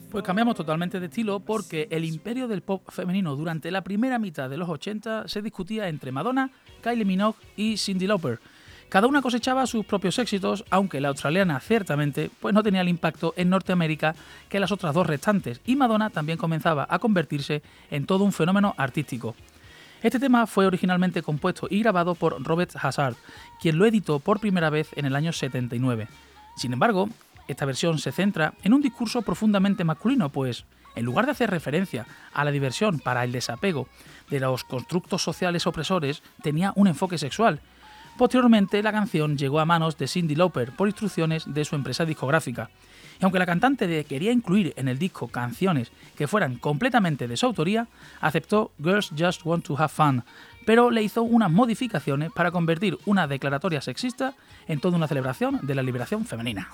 Pues 0.10 0.24
cambiamos 0.24 0.56
totalmente 0.56 1.00
de 1.00 1.06
estilo 1.06 1.40
porque 1.40 1.88
el 1.92 2.04
imperio 2.04 2.48
del 2.48 2.62
pop 2.62 2.82
femenino 2.90 3.36
durante 3.36 3.70
la 3.70 3.84
primera 3.84 4.18
mitad 4.18 4.50
de 4.50 4.58
los 4.58 4.70
80 4.70 5.28
se 5.28 5.44
discutía 5.44 5.88
entre 5.88 6.12
Madonna, 6.12 6.50
Kylie 6.82 7.06
Minogue 7.06 7.38
y 7.56 7.78
Cindy 7.78 8.08
Lauper. 8.08 8.40
Cada 8.90 9.06
una 9.06 9.22
cosechaba 9.22 9.68
sus 9.68 9.86
propios 9.86 10.18
éxitos, 10.18 10.66
aunque 10.72 11.00
la 11.00 11.10
australiana 11.10 11.60
ciertamente 11.60 12.32
pues 12.40 12.56
no 12.56 12.63
tenía 12.63 12.82
el 12.82 12.90
impacto 12.90 13.36
en 13.38 13.50
Norteamérica 13.50 14.16
que 14.50 14.60
las 14.60 14.72
otras 14.72 14.96
dos 14.96 15.06
restantes, 15.06 15.62
y 15.66 15.75
Madonna 15.75 16.10
también 16.10 16.40
comenzaba 16.40 16.88
a 16.90 16.98
convertirse 16.98 17.62
en 17.92 18.08
todo 18.08 18.24
un 18.24 18.32
fenómeno 18.32 18.74
artístico. 18.78 19.36
Este 20.02 20.20
tema 20.20 20.48
fue 20.48 20.66
originalmente 20.66 21.22
compuesto 21.22 21.68
y 21.70 21.82
grabado 21.82 22.16
por 22.16 22.44
Robert 22.44 22.72
Hazard, 22.82 23.16
quien 23.62 23.78
lo 23.78 23.86
editó 23.86 24.20
por 24.20 24.40
primera 24.40 24.72
vez 24.72 24.90
en 24.96 25.06
el 25.06 25.16
año 25.16 25.34
79. 25.34 26.08
Sin 26.56 26.74
embargo, 26.74 27.10
esta 27.47 27.65
versión 27.65 28.00
se 28.00 28.12
centra 28.12 28.53
en 28.63 28.73
un 28.73 28.81
discurso 28.81 29.21
profundamente 29.21 29.83
masculino, 29.83 30.29
pues 30.29 30.65
en 30.95 31.05
lugar 31.05 31.25
de 31.25 31.31
hacer 31.31 31.50
referencia 31.50 32.05
a 32.33 32.43
la 32.43 32.51
diversión 32.51 33.00
para 33.00 33.23
el 33.23 33.31
desapego 33.31 33.88
de 34.29 34.39
los 34.39 34.63
constructos 34.63 35.21
sociales 35.21 35.67
opresores, 35.67 36.21
tenía 36.41 36.71
un 36.75 36.88
enfoque 36.88 37.17
sexual. 37.17 37.59
Posteriormente, 38.17 38.83
la 38.83 38.91
canción 38.91 39.38
llegó 39.38 39.59
a 39.59 39.65
manos 39.65 39.97
de 39.97 40.07
Cindy 40.07 40.35
Lauper 40.35 40.71
por 40.71 40.88
instrucciones 40.88 41.45
de 41.47 41.65
su 41.65 41.75
empresa 41.75 42.05
discográfica. 42.05 42.69
Y 43.19 43.23
aunque 43.23 43.39
la 43.39 43.45
cantante 43.45 44.03
quería 44.05 44.31
incluir 44.31 44.73
en 44.75 44.88
el 44.88 45.00
disco 45.00 45.27
canciones 45.27 45.91
que 46.15 46.27
fueran 46.27 46.57
completamente 46.57 47.27
de 47.27 47.38
su 47.38 47.45
autoría, 47.45 47.88
aceptó 48.21 48.71
Girls 48.81 49.12
Just 49.17 49.45
Want 49.45 49.65
to 49.65 49.77
Have 49.77 49.89
Fun, 49.89 50.23
pero 50.65 50.91
le 50.91 51.03
hizo 51.03 51.23
unas 51.23 51.51
modificaciones 51.51 52.31
para 52.31 52.51
convertir 52.51 52.97
una 53.05 53.27
declaratoria 53.27 53.81
sexista 53.81 54.35
en 54.67 54.79
toda 54.79 54.97
una 54.97 55.07
celebración 55.07 55.59
de 55.62 55.75
la 55.75 55.83
liberación 55.83 56.25
femenina. 56.25 56.69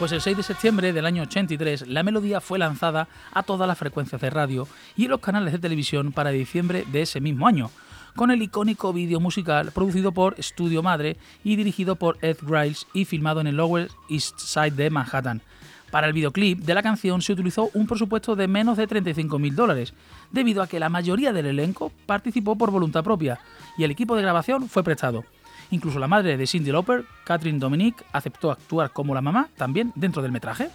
Pues 0.00 0.12
el 0.12 0.22
6 0.22 0.38
de 0.38 0.42
septiembre 0.42 0.94
del 0.94 1.04
año 1.04 1.24
83 1.24 1.86
la 1.88 2.02
melodía 2.02 2.40
fue 2.40 2.58
lanzada 2.58 3.06
a 3.34 3.42
todas 3.42 3.68
las 3.68 3.76
frecuencias 3.76 4.18
de 4.18 4.30
radio 4.30 4.66
y 4.96 5.04
en 5.04 5.10
los 5.10 5.20
canales 5.20 5.52
de 5.52 5.58
televisión 5.58 6.12
para 6.12 6.30
diciembre 6.30 6.86
de 6.90 7.02
ese 7.02 7.20
mismo 7.20 7.46
año, 7.46 7.70
con 8.16 8.30
el 8.30 8.40
icónico 8.40 8.94
vídeo 8.94 9.20
musical 9.20 9.72
producido 9.72 10.10
por 10.12 10.42
Studio 10.42 10.82
Madre 10.82 11.18
y 11.44 11.56
dirigido 11.56 11.96
por 11.96 12.16
Ed 12.22 12.38
Griles 12.40 12.86
y 12.94 13.04
filmado 13.04 13.42
en 13.42 13.48
el 13.48 13.58
Lower 13.58 13.90
East 14.08 14.38
Side 14.38 14.70
de 14.70 14.88
Manhattan. 14.88 15.42
Para 15.90 16.06
el 16.06 16.14
videoclip 16.14 16.60
de 16.60 16.74
la 16.74 16.82
canción 16.82 17.20
se 17.20 17.34
utilizó 17.34 17.68
un 17.74 17.86
presupuesto 17.86 18.34
de 18.36 18.48
menos 18.48 18.78
de 18.78 18.88
35.000 18.88 19.52
dólares, 19.52 19.92
debido 20.30 20.62
a 20.62 20.66
que 20.66 20.80
la 20.80 20.88
mayoría 20.88 21.34
del 21.34 21.44
elenco 21.44 21.92
participó 22.06 22.56
por 22.56 22.70
voluntad 22.70 23.04
propia 23.04 23.38
y 23.76 23.84
el 23.84 23.90
equipo 23.90 24.16
de 24.16 24.22
grabación 24.22 24.66
fue 24.66 24.82
prestado. 24.82 25.26
Incluso 25.70 25.98
la 25.98 26.08
madre 26.08 26.36
de 26.36 26.46
Cindy 26.46 26.72
Lauper, 26.72 27.04
Catherine 27.24 27.58
Dominique, 27.58 28.04
aceptó 28.12 28.50
actuar 28.50 28.92
como 28.92 29.14
la 29.14 29.20
mamá 29.20 29.48
también 29.56 29.92
dentro 29.94 30.20
del 30.20 30.32
metraje. 30.32 30.68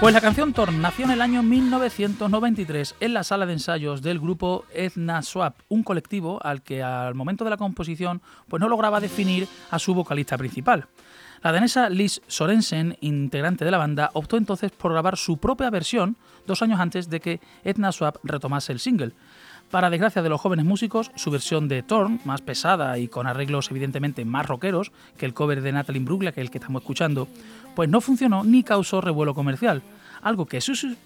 Pues 0.00 0.14
la 0.14 0.20
canción 0.20 0.52
Torn 0.52 0.80
nació 0.80 1.06
en 1.06 1.10
el 1.10 1.20
año 1.20 1.42
1993 1.42 2.94
en 3.00 3.14
la 3.14 3.24
sala 3.24 3.46
de 3.46 3.54
ensayos 3.54 4.00
del 4.00 4.20
grupo 4.20 4.64
Edna 4.72 5.22
Swap, 5.22 5.56
un 5.68 5.82
colectivo 5.82 6.38
al 6.40 6.62
que 6.62 6.84
al 6.84 7.16
momento 7.16 7.42
de 7.42 7.50
la 7.50 7.56
composición 7.56 8.22
pues 8.46 8.60
no 8.60 8.68
lograba 8.68 9.00
definir 9.00 9.48
a 9.72 9.80
su 9.80 9.94
vocalista 9.94 10.38
principal. 10.38 10.86
La 11.42 11.50
danesa 11.50 11.90
Liz 11.90 12.20
Sorensen, 12.28 12.96
integrante 13.00 13.64
de 13.64 13.72
la 13.72 13.78
banda, 13.78 14.10
optó 14.12 14.36
entonces 14.36 14.70
por 14.70 14.92
grabar 14.92 15.16
su 15.16 15.38
propia 15.38 15.68
versión 15.68 16.16
dos 16.46 16.62
años 16.62 16.78
antes 16.78 17.10
de 17.10 17.18
que 17.18 17.40
Edna 17.64 17.90
Swap 17.90 18.18
retomase 18.22 18.70
el 18.70 18.78
single. 18.78 19.14
Para 19.70 19.90
desgracia 19.90 20.22
de 20.22 20.30
los 20.30 20.40
jóvenes 20.40 20.64
músicos, 20.64 21.10
su 21.14 21.30
versión 21.30 21.68
de 21.68 21.82
Torn, 21.82 22.20
más 22.24 22.40
pesada 22.40 22.96
y 22.98 23.08
con 23.08 23.26
arreglos 23.26 23.70
evidentemente 23.70 24.24
más 24.24 24.46
rockeros 24.46 24.92
que 25.18 25.26
el 25.26 25.34
cover 25.34 25.60
de 25.60 25.72
Natalie 25.72 26.02
Bruglia, 26.02 26.32
que 26.32 26.40
es 26.40 26.46
el 26.46 26.50
que 26.50 26.56
estamos 26.56 26.80
escuchando, 26.80 27.28
pues 27.74 27.90
no 27.90 28.00
funcionó 28.00 28.44
ni 28.44 28.62
causó 28.62 29.02
revuelo 29.02 29.34
comercial, 29.34 29.82
algo 30.22 30.46
que, 30.46 30.58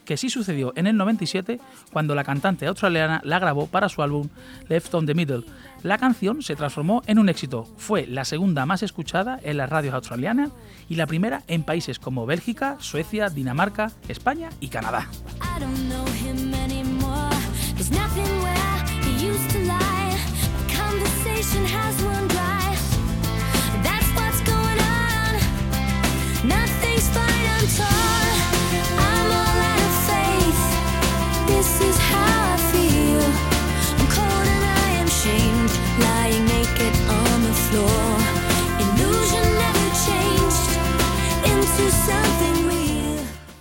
que 0.05 0.17
sí 0.17 0.31
sucedió 0.31 0.73
en 0.77 0.87
el 0.87 0.97
97 0.97 1.59
cuando 1.93 2.15
la 2.15 2.23
cantante 2.23 2.67
australiana 2.67 3.21
la 3.25 3.41
grabó 3.41 3.67
para 3.67 3.89
su 3.89 4.01
álbum 4.01 4.29
Left 4.69 4.95
on 4.95 5.07
the 5.07 5.15
Middle. 5.15 5.43
La 5.83 5.99
canción 5.99 6.41
se 6.43 6.55
transformó 6.55 7.03
en 7.07 7.19
un 7.19 7.29
éxito, 7.29 7.67
fue 7.77 8.07
la 8.07 8.25
segunda 8.25 8.65
más 8.65 8.85
escuchada 8.85 9.41
en 9.43 9.57
las 9.57 9.71
radios 9.71 9.95
australianas 9.95 10.51
y 10.89 10.95
la 10.95 11.09
primera 11.09 11.43
en 11.49 11.65
países 11.65 11.99
como 11.99 12.27
Bélgica, 12.27 12.77
Suecia, 12.79 13.29
Dinamarca, 13.29 13.91
España 14.09 14.51
y 14.61 14.69
Canadá. 14.69 15.09
There's 17.75 17.91
nothing 17.91 18.43
where 18.43 18.72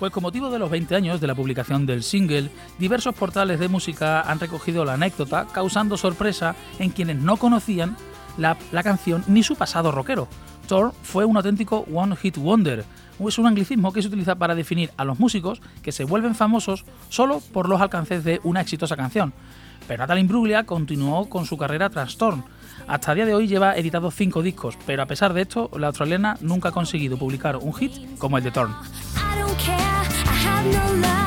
Pues 0.02 0.12
con 0.12 0.24
motivo 0.24 0.50
de 0.50 0.58
los 0.58 0.72
20 0.72 0.96
años 0.96 1.22
de 1.22 1.28
la 1.28 1.36
publicación 1.36 1.86
del 1.86 2.02
single, 2.02 2.50
diversos 2.80 3.14
portales 3.14 3.60
de 3.60 3.68
música 3.68 4.22
han 4.22 4.40
recogido 4.40 4.84
la 4.84 4.96
anécdota, 4.96 5.46
causando 5.54 5.96
sorpresa 5.96 6.56
en 6.80 6.90
quienes 6.90 7.18
no 7.18 7.38
conocían 7.38 7.96
la, 8.36 8.58
canción 8.82 9.24
ni 9.28 9.44
su 9.44 9.56
pasado 9.56 9.92
rockero. 9.92 10.28
Thor 10.68 10.92
fue 11.04 11.24
un 11.24 11.38
auténtico 11.38 11.86
One 11.94 12.16
Hit 12.16 12.38
Wonder, 12.38 12.84
es 13.28 13.38
un 13.38 13.46
anglicismo 13.46 13.94
que 13.94 14.02
se 14.02 14.08
utiliza 14.08 14.34
para 14.34 14.56
definir 14.56 14.90
a 14.98 15.06
los 15.06 15.20
músicos 15.20 15.62
que 15.84 15.92
se 15.92 16.04
vuelven 16.04 16.34
famosos 16.34 16.84
solo 17.10 17.40
por 17.54 17.70
los 17.70 17.80
alcances 17.80 18.24
de 18.24 18.42
una 18.44 18.62
exitosa 18.62 18.98
canción. 18.98 19.34
Pero 19.88 20.00
Natalie 20.00 20.22
Imbruglia 20.22 20.64
continuó 20.64 21.30
con 21.30 21.46
su 21.46 21.58
carrera 21.58 21.92
tras 21.92 22.18
Thorn. 22.18 22.44
Hasta 22.88 23.12
el 23.12 23.18
día 23.18 23.26
de 23.28 23.36
hoy 23.36 23.48
lleva 23.48 23.78
editados 23.78 24.16
cinco 24.16 24.42
discos, 24.42 24.80
pero 24.88 25.04
a 25.04 25.06
pesar 25.06 25.34
de 25.34 25.44
esto, 25.44 25.70
la 25.78 25.88
australiana 25.88 26.38
nunca 26.42 26.70
ha 26.70 26.72
conseguido 26.72 27.18
publicar 27.18 27.58
un 27.58 27.76
hit 27.76 28.18
como 28.18 28.40
el 28.40 28.44
de 28.44 28.50
Thorn. 28.50 28.74
El 30.43 31.21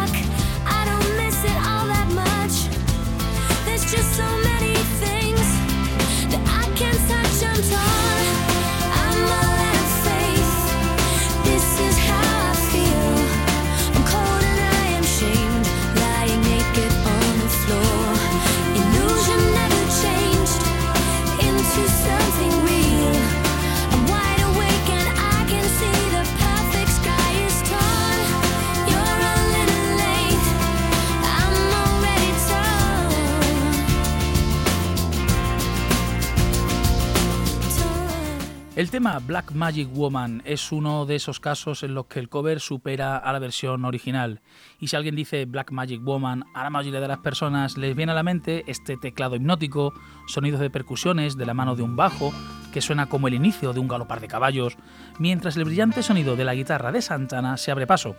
Black 39.04 39.52
Magic 39.52 39.88
Woman 39.92 40.40
es 40.46 40.72
uno 40.72 41.04
de 41.04 41.16
esos 41.16 41.38
casos 41.38 41.82
en 41.82 41.92
los 41.92 42.06
que 42.06 42.20
el 42.20 42.30
cover 42.30 42.58
supera 42.58 43.18
a 43.18 43.32
la 43.34 43.38
versión 43.38 43.84
original. 43.84 44.40
Y 44.80 44.88
si 44.88 44.96
alguien 44.96 45.14
dice 45.14 45.44
Black 45.44 45.72
Magic 45.72 46.02
Woman, 46.02 46.44
a 46.54 46.64
la 46.64 46.70
mayoría 46.70 47.00
de 47.00 47.08
las 47.08 47.18
personas 47.18 47.76
les 47.76 47.94
viene 47.94 48.12
a 48.12 48.14
la 48.14 48.22
mente 48.22 48.64
este 48.66 48.96
teclado 48.96 49.36
hipnótico, 49.36 49.92
sonidos 50.26 50.60
de 50.60 50.70
percusiones 50.70 51.36
de 51.36 51.44
la 51.44 51.52
mano 51.52 51.76
de 51.76 51.82
un 51.82 51.96
bajo, 51.96 52.32
que 52.72 52.80
suena 52.80 53.06
como 53.06 53.28
el 53.28 53.34
inicio 53.34 53.74
de 53.74 53.80
un 53.80 53.88
galopar 53.88 54.20
de 54.20 54.28
caballos, 54.28 54.78
mientras 55.18 55.58
el 55.58 55.64
brillante 55.64 56.02
sonido 56.02 56.34
de 56.34 56.46
la 56.46 56.54
guitarra 56.54 56.90
de 56.90 57.02
Santana 57.02 57.58
se 57.58 57.70
abre 57.70 57.86
paso. 57.86 58.16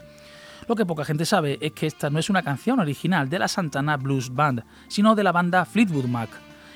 Lo 0.68 0.76
que 0.76 0.86
poca 0.86 1.04
gente 1.04 1.26
sabe 1.26 1.58
es 1.62 1.72
que 1.72 1.88
esta 1.88 2.12
no 2.12 2.20
es 2.20 2.30
una 2.30 2.44
canción 2.44 2.80
original 2.80 3.28
de 3.28 3.40
la 3.40 3.48
Santana 3.48 3.98
Blues 3.98 4.34
Band, 4.36 4.64
sino 4.88 5.16
de 5.16 5.24
la 5.24 5.32
banda 5.32 5.66
Fleetwood 5.66 6.06
Mac. 6.06 6.30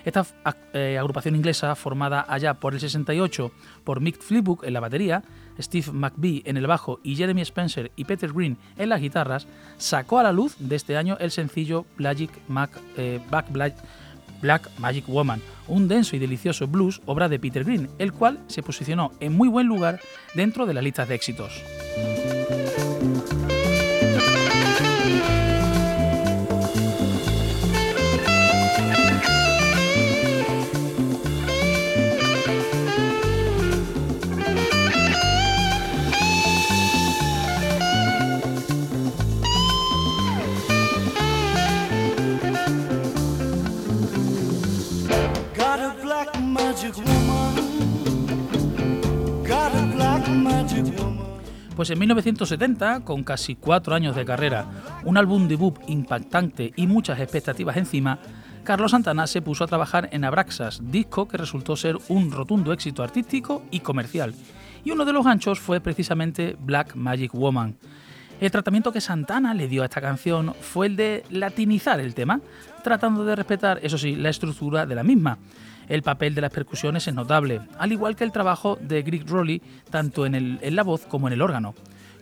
Esta 0.10 0.26
eh, 0.74 0.98
agrupación 0.98 1.36
inglesa, 1.36 1.76
formada 1.76 2.26
allá 2.28 2.56
por 2.56 2.74
el 2.74 2.80
68 2.80 3.52
por 3.84 4.02
Mick 4.02 4.19
Fleetwood 4.19 4.65
en 4.65 4.74
la 4.74 4.80
batería, 4.80 5.22
Steve 5.60 5.91
McBee 5.91 6.41
en 6.45 6.58
el 6.58 6.65
bajo 6.65 7.00
y 7.04 7.15
Jeremy 7.15 7.43
Spencer 7.43 7.91
y 7.95 8.06
Peter 8.06 8.34
Green 8.34 8.58
en 8.76 8.89
las 8.89 9.02
guitarras, 9.02 9.45
sacó 9.78 10.17
a 10.17 10.24
la 10.24 10.32
luz 10.32 10.56
de 10.58 10.76
este 10.76 10.98
año 10.98 11.15
el 11.19 11.30
sencillo 11.30 11.86
Black, 11.95 12.28
eh, 12.98 13.19
Black 14.41 14.72
Magic 14.80 15.08
Woman, 15.08 15.43
un 15.67 15.88
denso 15.88 16.15
y 16.15 16.19
delicioso 16.19 16.65
blues 16.65 17.04
obra 17.06 17.30
de 17.30 17.38
Peter 17.38 17.63
Green, 17.63 17.88
el 18.00 18.12
cual 18.12 18.39
se 18.48 18.63
posicionó 18.63 19.12
en 19.19 19.38
muy 19.38 19.48
buen 19.48 19.67
lugar 19.67 20.00
dentro 20.34 20.65
de 20.65 20.74
las 20.74 20.84
listas 20.84 21.08
de 21.08 21.13
éxitos. 21.13 21.62
Pues 51.76 51.89
en 51.89 52.00
1970, 52.00 53.02
con 53.02 53.24
casi 53.24 53.56
cuatro 53.56 53.96
años 53.96 54.15
de 54.15 54.24
carrera, 54.24 54.65
un 55.04 55.18
álbum 55.18 55.48
debut 55.48 55.76
impactante 55.88 56.72
y 56.76 56.88
muchas 56.88 57.20
expectativas 57.20 57.76
encima, 57.78 58.20
Carlos 58.63 58.92
Santana 58.92 59.28
se 59.28 59.42
puso 59.42 59.63
a 59.63 59.68
trabajar 59.68 60.10
en 60.12 60.24
Abraxas, 60.24 60.82
disco 60.84 61.28
que 61.28 61.38
resultó 61.38 61.76
ser 61.76 61.98
un 62.08 62.32
rotundo 62.32 62.72
éxito 62.72 63.04
artístico 63.04 63.63
y 63.72 63.82
comercial. 63.82 64.34
Y 64.86 64.92
uno 64.92 65.04
de 65.04 65.13
los 65.13 65.26
ganchos 65.26 65.60
fue 65.60 65.82
precisamente 65.82 66.56
Black 66.60 66.96
Magic 66.96 67.34
Woman. 67.34 67.78
El 68.39 68.52
tratamiento 68.52 68.94
que 68.94 69.02
Santana 69.02 69.54
le 69.54 69.68
dio 69.68 69.82
a 69.82 69.86
esta 69.86 70.00
canción 70.00 70.54
fue 70.62 70.88
el 70.88 70.96
de 70.96 71.24
latinizar 71.30 72.00
el 72.00 72.13
tema, 72.13 72.39
tratando 72.84 73.26
de 73.26 73.36
respetar, 73.36 73.80
eso 73.84 73.98
sí, 73.98 74.15
la 74.15 74.30
estructura 74.30 74.86
de 74.86 74.96
la 74.96 75.04
misma. 75.04 75.39
El 75.89 76.04
papel 76.04 76.36
de 76.36 76.41
las 76.41 76.52
percusiones 76.52 77.08
es 77.08 77.15
notable, 77.15 77.62
al 77.80 77.91
igual 77.91 78.15
que 78.15 78.23
el 78.23 78.32
trabajo 78.32 78.78
de 78.80 79.02
Greg 79.02 79.28
Rowley 79.28 79.60
tanto 79.89 80.28
en, 80.28 80.60
la 80.62 80.84
voz 80.84 81.08
como 81.08 81.28
en 81.28 81.34
el 81.34 81.41
órgano. 81.41 81.73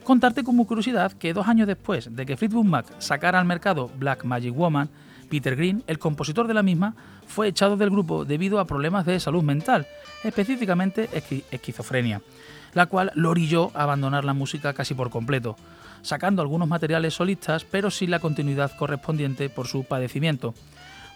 Contarte 0.06 0.45
como 0.45 0.65
curiosidad 0.65 1.12
que 1.12 1.34
dos 1.34 1.49
años 1.49 1.67
después 1.67 2.15
de 2.15 2.25
que 2.25 2.38
Fleetwood 2.38 2.63
Mac 2.63 2.86
sacara 2.99 3.41
al 3.41 3.45
mercado 3.45 3.91
Black 3.99 4.23
Magic 4.23 4.56
Woman, 4.56 4.89
Peter 5.30 5.58
Green, 5.58 5.84
el 5.86 5.99
compositor 5.99 6.47
de 6.47 6.53
la 6.53 6.63
misma, 6.63 6.95
fue 7.27 7.49
echado 7.49 7.75
del 7.75 7.89
grupo 7.89 8.23
debido 8.23 8.62
a 8.62 8.67
problemas 8.67 9.06
de 9.06 9.19
salud 9.19 9.43
mental, 9.43 9.86
específicamente 10.23 11.10
esquizofrenia, 11.51 12.21
la 12.73 12.86
cual 12.86 13.12
lo 13.15 13.32
orilló 13.32 13.71
a 13.73 13.84
abandonar 13.84 14.23
la 14.23 14.34
música 14.34 14.71
casi 14.71 14.93
por 14.93 15.10
completo, 15.10 15.58
sacando 16.03 16.41
algunos 16.41 16.69
materiales 16.69 17.15
solistas 17.15 17.65
pero 17.65 17.91
sin 17.91 18.12
la 18.12 18.19
continuidad 18.19 18.71
correspondiente 18.77 19.49
por 19.49 19.67
su 19.67 19.84
padecimiento. 19.84 20.53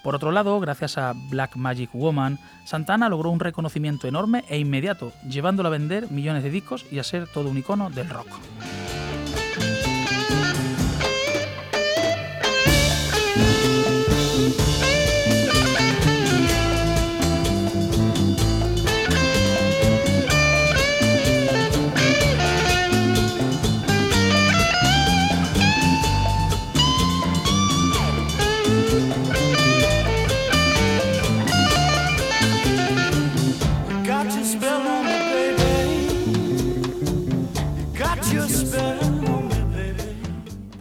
Por 0.03 0.15
otro 0.15 0.31
lado, 0.31 0.59
gracias 0.59 0.97
a 0.97 1.13
Black 1.13 1.55
Magic 1.55 1.91
Woman, 1.93 2.39
Santana 2.63 3.07
logró 3.07 3.29
un 3.29 3.39
reconocimiento 3.39 4.07
enorme 4.07 4.43
e 4.49 4.57
inmediato, 4.57 5.13
llevándolo 5.27 5.67
a 5.67 5.71
vender 5.71 6.09
millones 6.11 6.43
de 6.43 6.49
discos 6.49 6.85
y 6.91 6.99
a 6.99 7.03
ser 7.03 7.27
todo 7.27 7.49
un 7.49 7.57
icono 7.57 7.89
del 7.89 8.09
rock. 8.09 8.27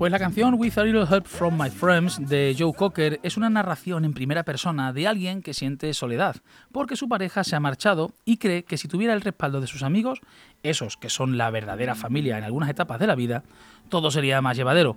Pues 0.00 0.10
la 0.10 0.18
canción 0.18 0.54
With 0.54 0.78
a 0.78 0.84
Little 0.84 1.04
Help 1.04 1.26
from 1.26 1.62
My 1.62 1.68
Friends 1.68 2.26
de 2.26 2.56
Joe 2.58 2.72
Cocker 2.72 3.20
es 3.22 3.36
una 3.36 3.50
narración 3.50 4.06
en 4.06 4.14
primera 4.14 4.44
persona 4.44 4.94
de 4.94 5.06
alguien 5.06 5.42
que 5.42 5.52
siente 5.52 5.92
soledad, 5.92 6.36
porque 6.72 6.96
su 6.96 7.06
pareja 7.06 7.44
se 7.44 7.54
ha 7.54 7.60
marchado 7.60 8.14
y 8.24 8.38
cree 8.38 8.62
que 8.62 8.78
si 8.78 8.88
tuviera 8.88 9.12
el 9.12 9.20
respaldo 9.20 9.60
de 9.60 9.66
sus 9.66 9.82
amigos, 9.82 10.22
esos 10.62 10.96
que 10.96 11.10
son 11.10 11.36
la 11.36 11.50
verdadera 11.50 11.94
familia 11.94 12.38
en 12.38 12.44
algunas 12.44 12.70
etapas 12.70 12.98
de 12.98 13.08
la 13.08 13.14
vida, 13.14 13.42
todo 13.90 14.10
sería 14.10 14.40
más 14.40 14.56
llevadero. 14.56 14.96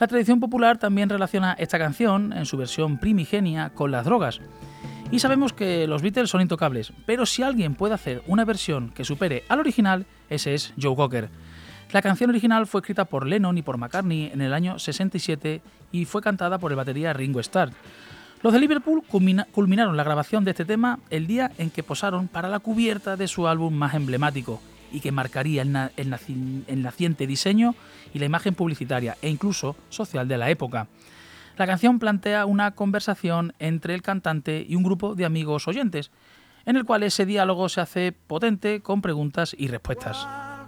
La 0.00 0.08
tradición 0.08 0.40
popular 0.40 0.78
también 0.78 1.08
relaciona 1.08 1.52
esta 1.52 1.78
canción, 1.78 2.32
en 2.32 2.44
su 2.44 2.56
versión 2.56 2.98
primigenia, 2.98 3.70
con 3.70 3.92
las 3.92 4.04
drogas. 4.04 4.40
Y 5.12 5.20
sabemos 5.20 5.52
que 5.52 5.86
los 5.86 6.02
Beatles 6.02 6.30
son 6.30 6.40
intocables, 6.40 6.92
pero 7.06 7.24
si 7.24 7.44
alguien 7.44 7.76
puede 7.76 7.94
hacer 7.94 8.24
una 8.26 8.44
versión 8.44 8.90
que 8.90 9.04
supere 9.04 9.44
al 9.48 9.60
original, 9.60 10.06
ese 10.28 10.54
es 10.54 10.74
Joe 10.76 10.96
Cocker. 10.96 11.30
La 11.92 12.02
canción 12.02 12.30
original 12.30 12.66
fue 12.66 12.80
escrita 12.80 13.04
por 13.04 13.26
Lennon 13.26 13.58
y 13.58 13.62
por 13.62 13.78
McCartney 13.78 14.30
en 14.32 14.40
el 14.40 14.52
año 14.52 14.78
67 14.78 15.62
y 15.92 16.04
fue 16.06 16.22
cantada 16.22 16.58
por 16.58 16.72
el 16.72 16.76
batería 16.76 17.12
Ringo 17.12 17.40
Starr. 17.40 17.70
Los 18.42 18.52
de 18.52 18.60
Liverpool 18.60 19.02
culminaron 19.08 19.96
la 19.96 20.04
grabación 20.04 20.44
de 20.44 20.50
este 20.50 20.66
tema 20.66 20.98
el 21.08 21.26
día 21.26 21.52
en 21.56 21.70
que 21.70 21.82
posaron 21.82 22.28
para 22.28 22.48
la 22.48 22.58
cubierta 22.58 23.16
de 23.16 23.26
su 23.26 23.48
álbum 23.48 23.72
más 23.72 23.94
emblemático 23.94 24.60
y 24.92 25.00
que 25.00 25.12
marcaría 25.12 25.62
el, 25.62 26.82
naciente 26.82 27.26
diseño 27.26 27.74
y 28.12 28.18
la 28.18 28.26
imagen 28.26 28.54
publicitaria 28.54 29.16
e 29.22 29.30
incluso 29.30 29.76
social 29.88 30.28
de 30.28 30.38
la 30.38 30.50
época. 30.50 30.88
La 31.56 31.66
canción 31.66 31.98
plantea 31.98 32.46
una 32.46 32.72
conversación 32.72 33.54
entre 33.58 33.94
el 33.94 34.02
cantante 34.02 34.64
y 34.68 34.76
un 34.76 34.82
grupo 34.82 35.14
de 35.14 35.24
amigos 35.24 35.66
oyentes, 35.66 36.10
en 36.66 36.76
el 36.76 36.84
cual 36.84 37.02
ese 37.02 37.26
diálogo 37.26 37.68
se 37.68 37.80
hace 37.80 38.12
potente 38.12 38.80
con 38.80 39.00
preguntas 39.00 39.54
y 39.58 39.68
respuestas. 39.68 40.26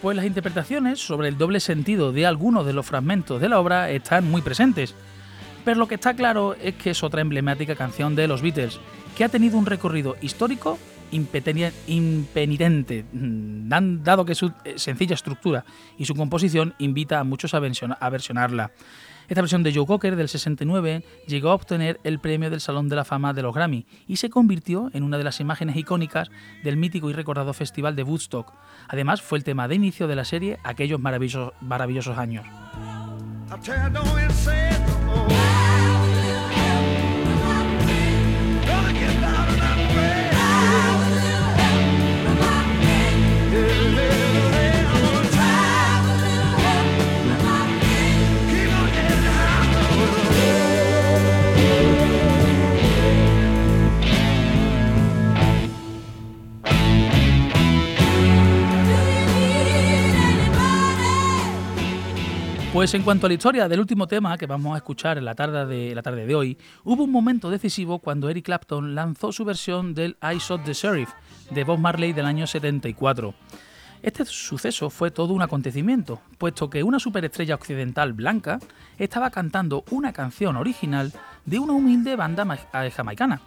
Pues 0.00 0.16
las 0.16 0.26
interpretaciones 0.26 1.00
sobre 1.00 1.28
el 1.28 1.38
doble 1.38 1.58
sentido 1.58 2.12
de 2.12 2.24
algunos 2.24 2.64
de 2.64 2.72
los 2.72 2.86
fragmentos 2.86 3.40
de 3.40 3.48
la 3.48 3.58
obra 3.58 3.90
están 3.90 4.30
muy 4.30 4.42
presentes. 4.42 4.94
Pero 5.64 5.78
lo 5.78 5.88
que 5.88 5.96
está 5.96 6.14
claro 6.14 6.54
es 6.54 6.74
que 6.76 6.90
es 6.90 7.02
otra 7.02 7.20
emblemática 7.20 7.74
canción 7.74 8.14
de 8.14 8.28
los 8.28 8.40
Beatles, 8.40 8.78
que 9.16 9.24
ha 9.24 9.28
tenido 9.28 9.58
un 9.58 9.66
recorrido 9.66 10.16
histórico 10.20 10.78
impenitente, 11.10 13.04
mm, 13.12 14.02
dado 14.02 14.24
que 14.24 14.34
su 14.34 14.52
eh, 14.64 14.74
sencilla 14.76 15.14
estructura 15.14 15.64
y 15.96 16.04
su 16.04 16.14
composición 16.14 16.74
invita 16.78 17.20
a 17.20 17.24
muchos 17.24 17.54
a 17.54 17.60
versionarla. 18.10 18.70
Esta 19.28 19.42
versión 19.42 19.62
de 19.62 19.74
Joe 19.74 19.84
Cocker 19.84 20.16
del 20.16 20.28
69 20.28 21.04
llegó 21.26 21.50
a 21.50 21.54
obtener 21.54 22.00
el 22.02 22.18
premio 22.18 22.48
del 22.48 22.62
Salón 22.62 22.88
de 22.88 22.96
la 22.96 23.04
Fama 23.04 23.34
de 23.34 23.42
los 23.42 23.54
Grammy 23.54 23.84
y 24.06 24.16
se 24.16 24.30
convirtió 24.30 24.90
en 24.94 25.02
una 25.02 25.18
de 25.18 25.24
las 25.24 25.40
imágenes 25.40 25.76
icónicas 25.76 26.30
del 26.64 26.78
mítico 26.78 27.10
y 27.10 27.12
recordado 27.12 27.52
Festival 27.52 27.94
de 27.94 28.04
Woodstock. 28.04 28.54
Además, 28.88 29.20
fue 29.20 29.36
el 29.36 29.44
tema 29.44 29.68
de 29.68 29.74
inicio 29.74 30.08
de 30.08 30.16
la 30.16 30.24
serie 30.24 30.58
aquellos 30.64 30.98
maravillosos, 30.98 31.52
maravillosos 31.60 32.16
años. 32.16 32.46
Pues 62.88 62.94
en 62.94 63.02
cuanto 63.02 63.26
a 63.26 63.28
la 63.28 63.34
historia 63.34 63.68
del 63.68 63.80
último 63.80 64.06
tema 64.06 64.38
que 64.38 64.46
vamos 64.46 64.72
a 64.72 64.78
escuchar 64.78 65.18
en 65.18 65.26
la 65.26 65.34
tarde 65.34 65.66
de, 65.66 65.94
la 65.94 66.00
tarde 66.00 66.24
de 66.24 66.34
hoy, 66.34 66.56
hubo 66.84 67.04
un 67.04 67.12
momento 67.12 67.50
decisivo 67.50 67.98
cuando 67.98 68.30
Eric 68.30 68.46
Clapton 68.46 68.94
lanzó 68.94 69.30
su 69.30 69.44
versión 69.44 69.92
del 69.92 70.16
I 70.22 70.38
Shot 70.38 70.64
the 70.64 70.72
Sheriff 70.72 71.10
de 71.50 71.64
Bob 71.64 71.78
Marley 71.78 72.14
del 72.14 72.24
año 72.24 72.46
74. 72.46 73.34
Este 74.00 74.24
suceso 74.24 74.88
fue 74.88 75.10
todo 75.10 75.34
un 75.34 75.42
acontecimiento, 75.42 76.22
puesto 76.38 76.70
que 76.70 76.82
una 76.82 76.98
superestrella 76.98 77.56
occidental 77.56 78.14
blanca 78.14 78.58
estaba 78.96 79.28
cantando 79.28 79.84
una 79.90 80.14
canción 80.14 80.56
original 80.56 81.12
de 81.44 81.58
una 81.58 81.74
humilde 81.74 82.16
banda 82.16 82.46
eh, 82.72 82.90
jamaicana. 82.90 83.42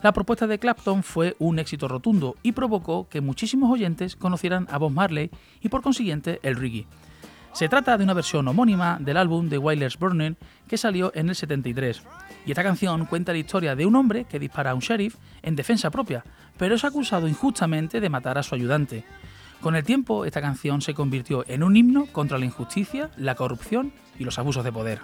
La 0.00 0.12
propuesta 0.12 0.46
de 0.46 0.60
Clapton 0.60 1.02
fue 1.02 1.34
un 1.40 1.58
éxito 1.58 1.88
rotundo 1.88 2.36
y 2.44 2.52
provocó 2.52 3.08
que 3.08 3.20
muchísimos 3.20 3.68
oyentes 3.68 4.14
conocieran 4.14 4.68
a 4.70 4.78
Bob 4.78 4.92
Marley 4.92 5.32
y 5.60 5.70
por 5.70 5.82
consiguiente 5.82 6.38
el 6.44 6.54
reggae. 6.54 6.86
Se 7.56 7.70
trata 7.70 7.96
de 7.96 8.04
una 8.04 8.12
versión 8.12 8.46
homónima 8.48 8.98
del 9.00 9.16
álbum 9.16 9.48
The 9.48 9.56
Wailers 9.56 9.98
Burning 9.98 10.36
que 10.68 10.76
salió 10.76 11.10
en 11.14 11.30
el 11.30 11.34
73. 11.34 12.02
Y 12.44 12.50
esta 12.50 12.62
canción 12.62 13.06
cuenta 13.06 13.32
la 13.32 13.38
historia 13.38 13.74
de 13.74 13.86
un 13.86 13.96
hombre 13.96 14.26
que 14.26 14.38
dispara 14.38 14.72
a 14.72 14.74
un 14.74 14.80
sheriff 14.80 15.16
en 15.40 15.56
defensa 15.56 15.90
propia, 15.90 16.22
pero 16.58 16.74
es 16.74 16.84
acusado 16.84 17.26
injustamente 17.26 17.98
de 17.98 18.10
matar 18.10 18.36
a 18.36 18.42
su 18.42 18.54
ayudante. 18.54 19.06
Con 19.62 19.74
el 19.74 19.84
tiempo, 19.84 20.26
esta 20.26 20.42
canción 20.42 20.82
se 20.82 20.92
convirtió 20.92 21.46
en 21.48 21.62
un 21.62 21.78
himno 21.78 22.04
contra 22.12 22.36
la 22.36 22.44
injusticia, 22.44 23.08
la 23.16 23.36
corrupción 23.36 23.94
y 24.18 24.24
los 24.24 24.38
abusos 24.38 24.62
de 24.62 24.72
poder. 24.72 25.00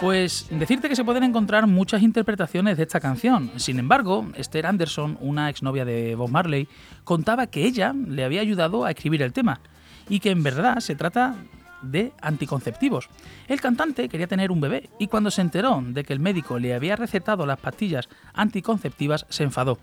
Pues 0.00 0.46
decirte 0.50 0.88
que 0.88 0.94
se 0.94 1.04
pueden 1.04 1.24
encontrar 1.24 1.66
muchas 1.66 2.00
interpretaciones 2.02 2.76
de 2.76 2.84
esta 2.84 3.00
canción. 3.00 3.50
Sin 3.56 3.80
embargo, 3.80 4.28
Esther 4.36 4.66
Anderson, 4.66 5.18
una 5.20 5.50
exnovia 5.50 5.84
de 5.84 6.14
Bob 6.14 6.30
Marley, 6.30 6.68
contaba 7.02 7.48
que 7.48 7.64
ella 7.66 7.92
le 7.92 8.24
había 8.24 8.40
ayudado 8.40 8.84
a 8.84 8.90
escribir 8.90 9.22
el 9.22 9.32
tema 9.32 9.60
y 10.08 10.20
que 10.20 10.30
en 10.30 10.44
verdad 10.44 10.78
se 10.78 10.94
trata 10.94 11.34
de 11.82 12.12
anticonceptivos. 12.22 13.08
El 13.48 13.60
cantante 13.60 14.08
quería 14.08 14.28
tener 14.28 14.52
un 14.52 14.60
bebé 14.60 14.90
y 15.00 15.08
cuando 15.08 15.32
se 15.32 15.40
enteró 15.40 15.82
de 15.84 16.04
que 16.04 16.12
el 16.12 16.20
médico 16.20 16.60
le 16.60 16.72
había 16.72 16.94
recetado 16.94 17.46
las 17.46 17.58
pastillas 17.58 18.08
anticonceptivas 18.32 19.26
se 19.28 19.42
enfadó. 19.42 19.78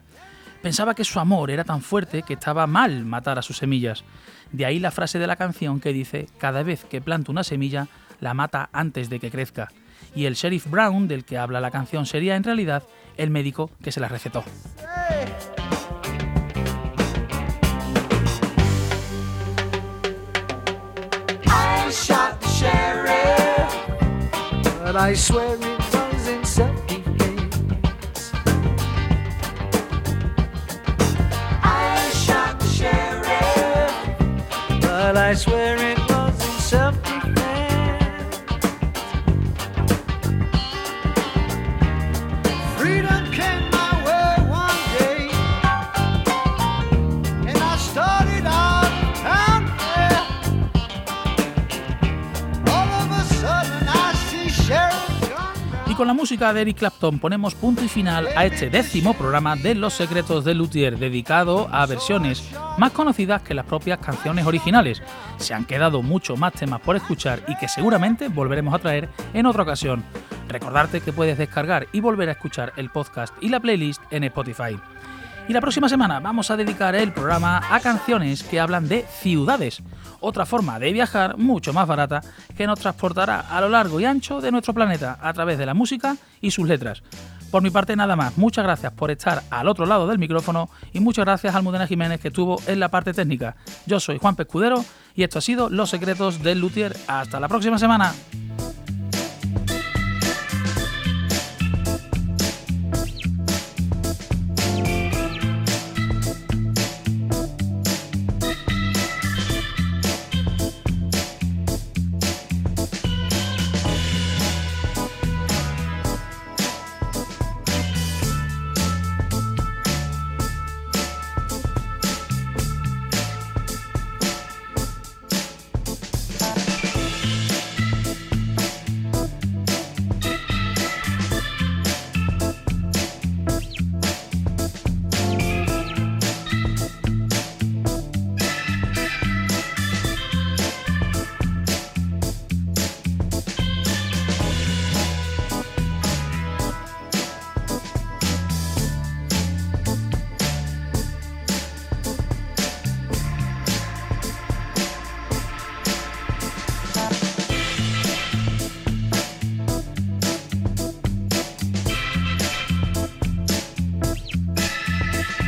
Pensaba 0.62 0.96
que 0.96 1.04
su 1.04 1.20
amor 1.20 1.52
era 1.52 1.64
tan 1.64 1.82
fuerte 1.82 2.24
que 2.24 2.34
estaba 2.34 2.68
mal 2.68 3.06
matar 3.06 3.40
a 3.40 3.42
sus 3.42 3.58
semillas. 3.58 4.04
De 4.52 4.66
ahí 4.66 4.80
la 4.80 4.92
frase 4.92 5.20
de 5.20 5.28
la 5.28 5.36
canción 5.36 5.80
que 5.80 5.94
dice, 5.94 6.28
cada 6.38 6.64
vez 6.64 6.84
que 6.86 7.02
planta 7.02 7.32
una 7.32 7.44
semilla, 7.44 7.88
la 8.20 8.34
mata 8.34 8.70
antes 8.74 9.10
de 9.10 9.20
que 9.20 9.32
crezca. 9.32 9.70
Y 10.16 10.26
el 10.26 10.36
sheriff 10.36 10.70
Brown, 10.70 11.08
del 11.08 11.26
que 11.26 11.38
habla 11.38 11.62
la 11.62 11.72
canción, 11.72 12.06
sería 12.06 12.36
en 12.36 12.44
realidad 12.44 12.84
el 13.18 13.30
médico 13.30 13.70
que 13.84 13.92
se 13.92 14.00
la 14.00 14.08
recetó. 14.08 14.44
It 35.30 36.00
was 36.10 36.40
in 36.42 36.60
self-defense. 36.62 37.36
Freedom 42.78 43.24
came 43.34 43.70
my 43.70 43.92
way 44.08 44.36
one 44.48 44.82
day, 44.98 45.30
and 47.46 47.58
I 47.58 47.76
started 47.78 48.46
out. 48.46 48.88
All 52.70 52.90
of 53.02 53.12
a 53.12 53.24
sudden 53.34 53.86
I 53.86 54.14
see 54.30 54.48
Sheriff 54.48 55.20
Y 55.90 55.96
con 55.96 56.08
la 56.08 56.14
música 56.14 56.54
de 56.54 56.62
Eric 56.62 56.80
Clapton 56.80 57.18
ponemos 57.18 57.56
punto 57.56 57.82
y 57.84 57.88
final 57.88 58.28
a 58.36 58.46
este 58.46 58.70
décimo 58.70 59.14
programa 59.14 59.56
de 59.56 59.74
Los 59.74 59.94
Secretos 59.94 60.44
de 60.44 60.54
Luthier, 60.54 60.98
dedicado 60.98 61.70
a 61.72 61.86
versiones 61.86 62.44
más 62.78 62.92
conocidas 62.92 63.42
que 63.42 63.54
las 63.54 63.66
propias 63.66 64.00
canciones 64.00 64.46
originales. 64.46 65.02
Se 65.38 65.54
han 65.54 65.64
quedado 65.64 66.02
mucho 66.02 66.36
más 66.36 66.54
temas 66.54 66.82
por 66.82 66.98
escuchar 66.98 67.42
y 67.48 67.56
que 67.58 67.70
seguramente 67.70 68.28
volveremos 68.28 68.74
a 68.74 68.80
traer 68.80 69.10
en 69.34 69.46
otra 69.46 69.64
ocasión. 69.64 70.04
Recordarte 70.50 71.00
que 71.00 71.14
puedes 71.14 71.38
descargar 71.38 71.88
y 71.94 72.02
volver 72.02 72.30
a 72.30 72.34
escuchar 72.34 72.74
el 72.76 72.90
podcast 72.90 73.34
y 73.42 73.48
la 73.48 73.62
playlist 73.62 74.02
en 74.12 74.26
Spotify. 74.26 74.78
Y 75.48 75.54
la 75.54 75.62
próxima 75.62 75.88
semana 75.88 76.20
vamos 76.20 76.52
a 76.52 76.58
dedicar 76.58 76.94
el 76.94 77.14
programa 77.14 77.62
a 77.72 77.80
canciones 77.80 78.44
que 78.44 78.60
hablan 78.60 78.90
de 78.90 79.06
ciudades, 79.22 79.82
otra 80.20 80.46
forma 80.46 80.78
de 80.78 80.92
viajar 80.92 81.38
mucho 81.38 81.72
más 81.72 81.88
barata 81.88 82.22
que 82.58 82.68
nos 82.68 82.80
transportará 82.80 83.40
a 83.40 83.62
lo 83.62 83.70
largo 83.70 83.98
y 84.02 84.06
ancho 84.06 84.42
de 84.42 84.52
nuestro 84.52 84.74
planeta 84.74 85.18
a 85.22 85.32
través 85.32 85.58
de 85.58 85.66
la 85.66 85.74
música 85.74 86.18
y 86.42 86.52
sus 86.52 86.68
letras. 86.68 87.02
Por 87.50 87.64
mi 87.64 87.70
parte 87.70 87.96
nada 87.96 88.18
más, 88.18 88.38
muchas 88.38 88.66
gracias 88.66 88.92
por 88.92 89.10
estar 89.10 89.42
al 89.50 89.70
otro 89.70 89.86
lado 89.86 90.06
del 90.08 90.20
micrófono 90.20 90.70
y 90.92 91.00
muchas 91.00 91.24
gracias 91.24 91.56
a 91.56 91.60
Almudena 91.60 91.88
Jiménez 91.88 92.20
que 92.20 92.28
estuvo 92.28 92.62
en 92.68 92.82
la 92.82 92.90
parte 92.90 93.14
técnica. 93.14 93.56
Yo 93.86 94.02
soy 94.02 94.18
Juan 94.18 94.36
Pescudero 94.36 94.84
y 95.16 95.24
esto 95.24 95.40
ha 95.40 95.42
sido 95.42 95.70
Los 95.70 95.92
Secretos 95.92 96.44
del 96.44 96.60
Luthier. 96.60 96.94
Hasta 97.08 97.40
la 97.40 97.48
próxima 97.48 97.80
semana. 97.80 98.14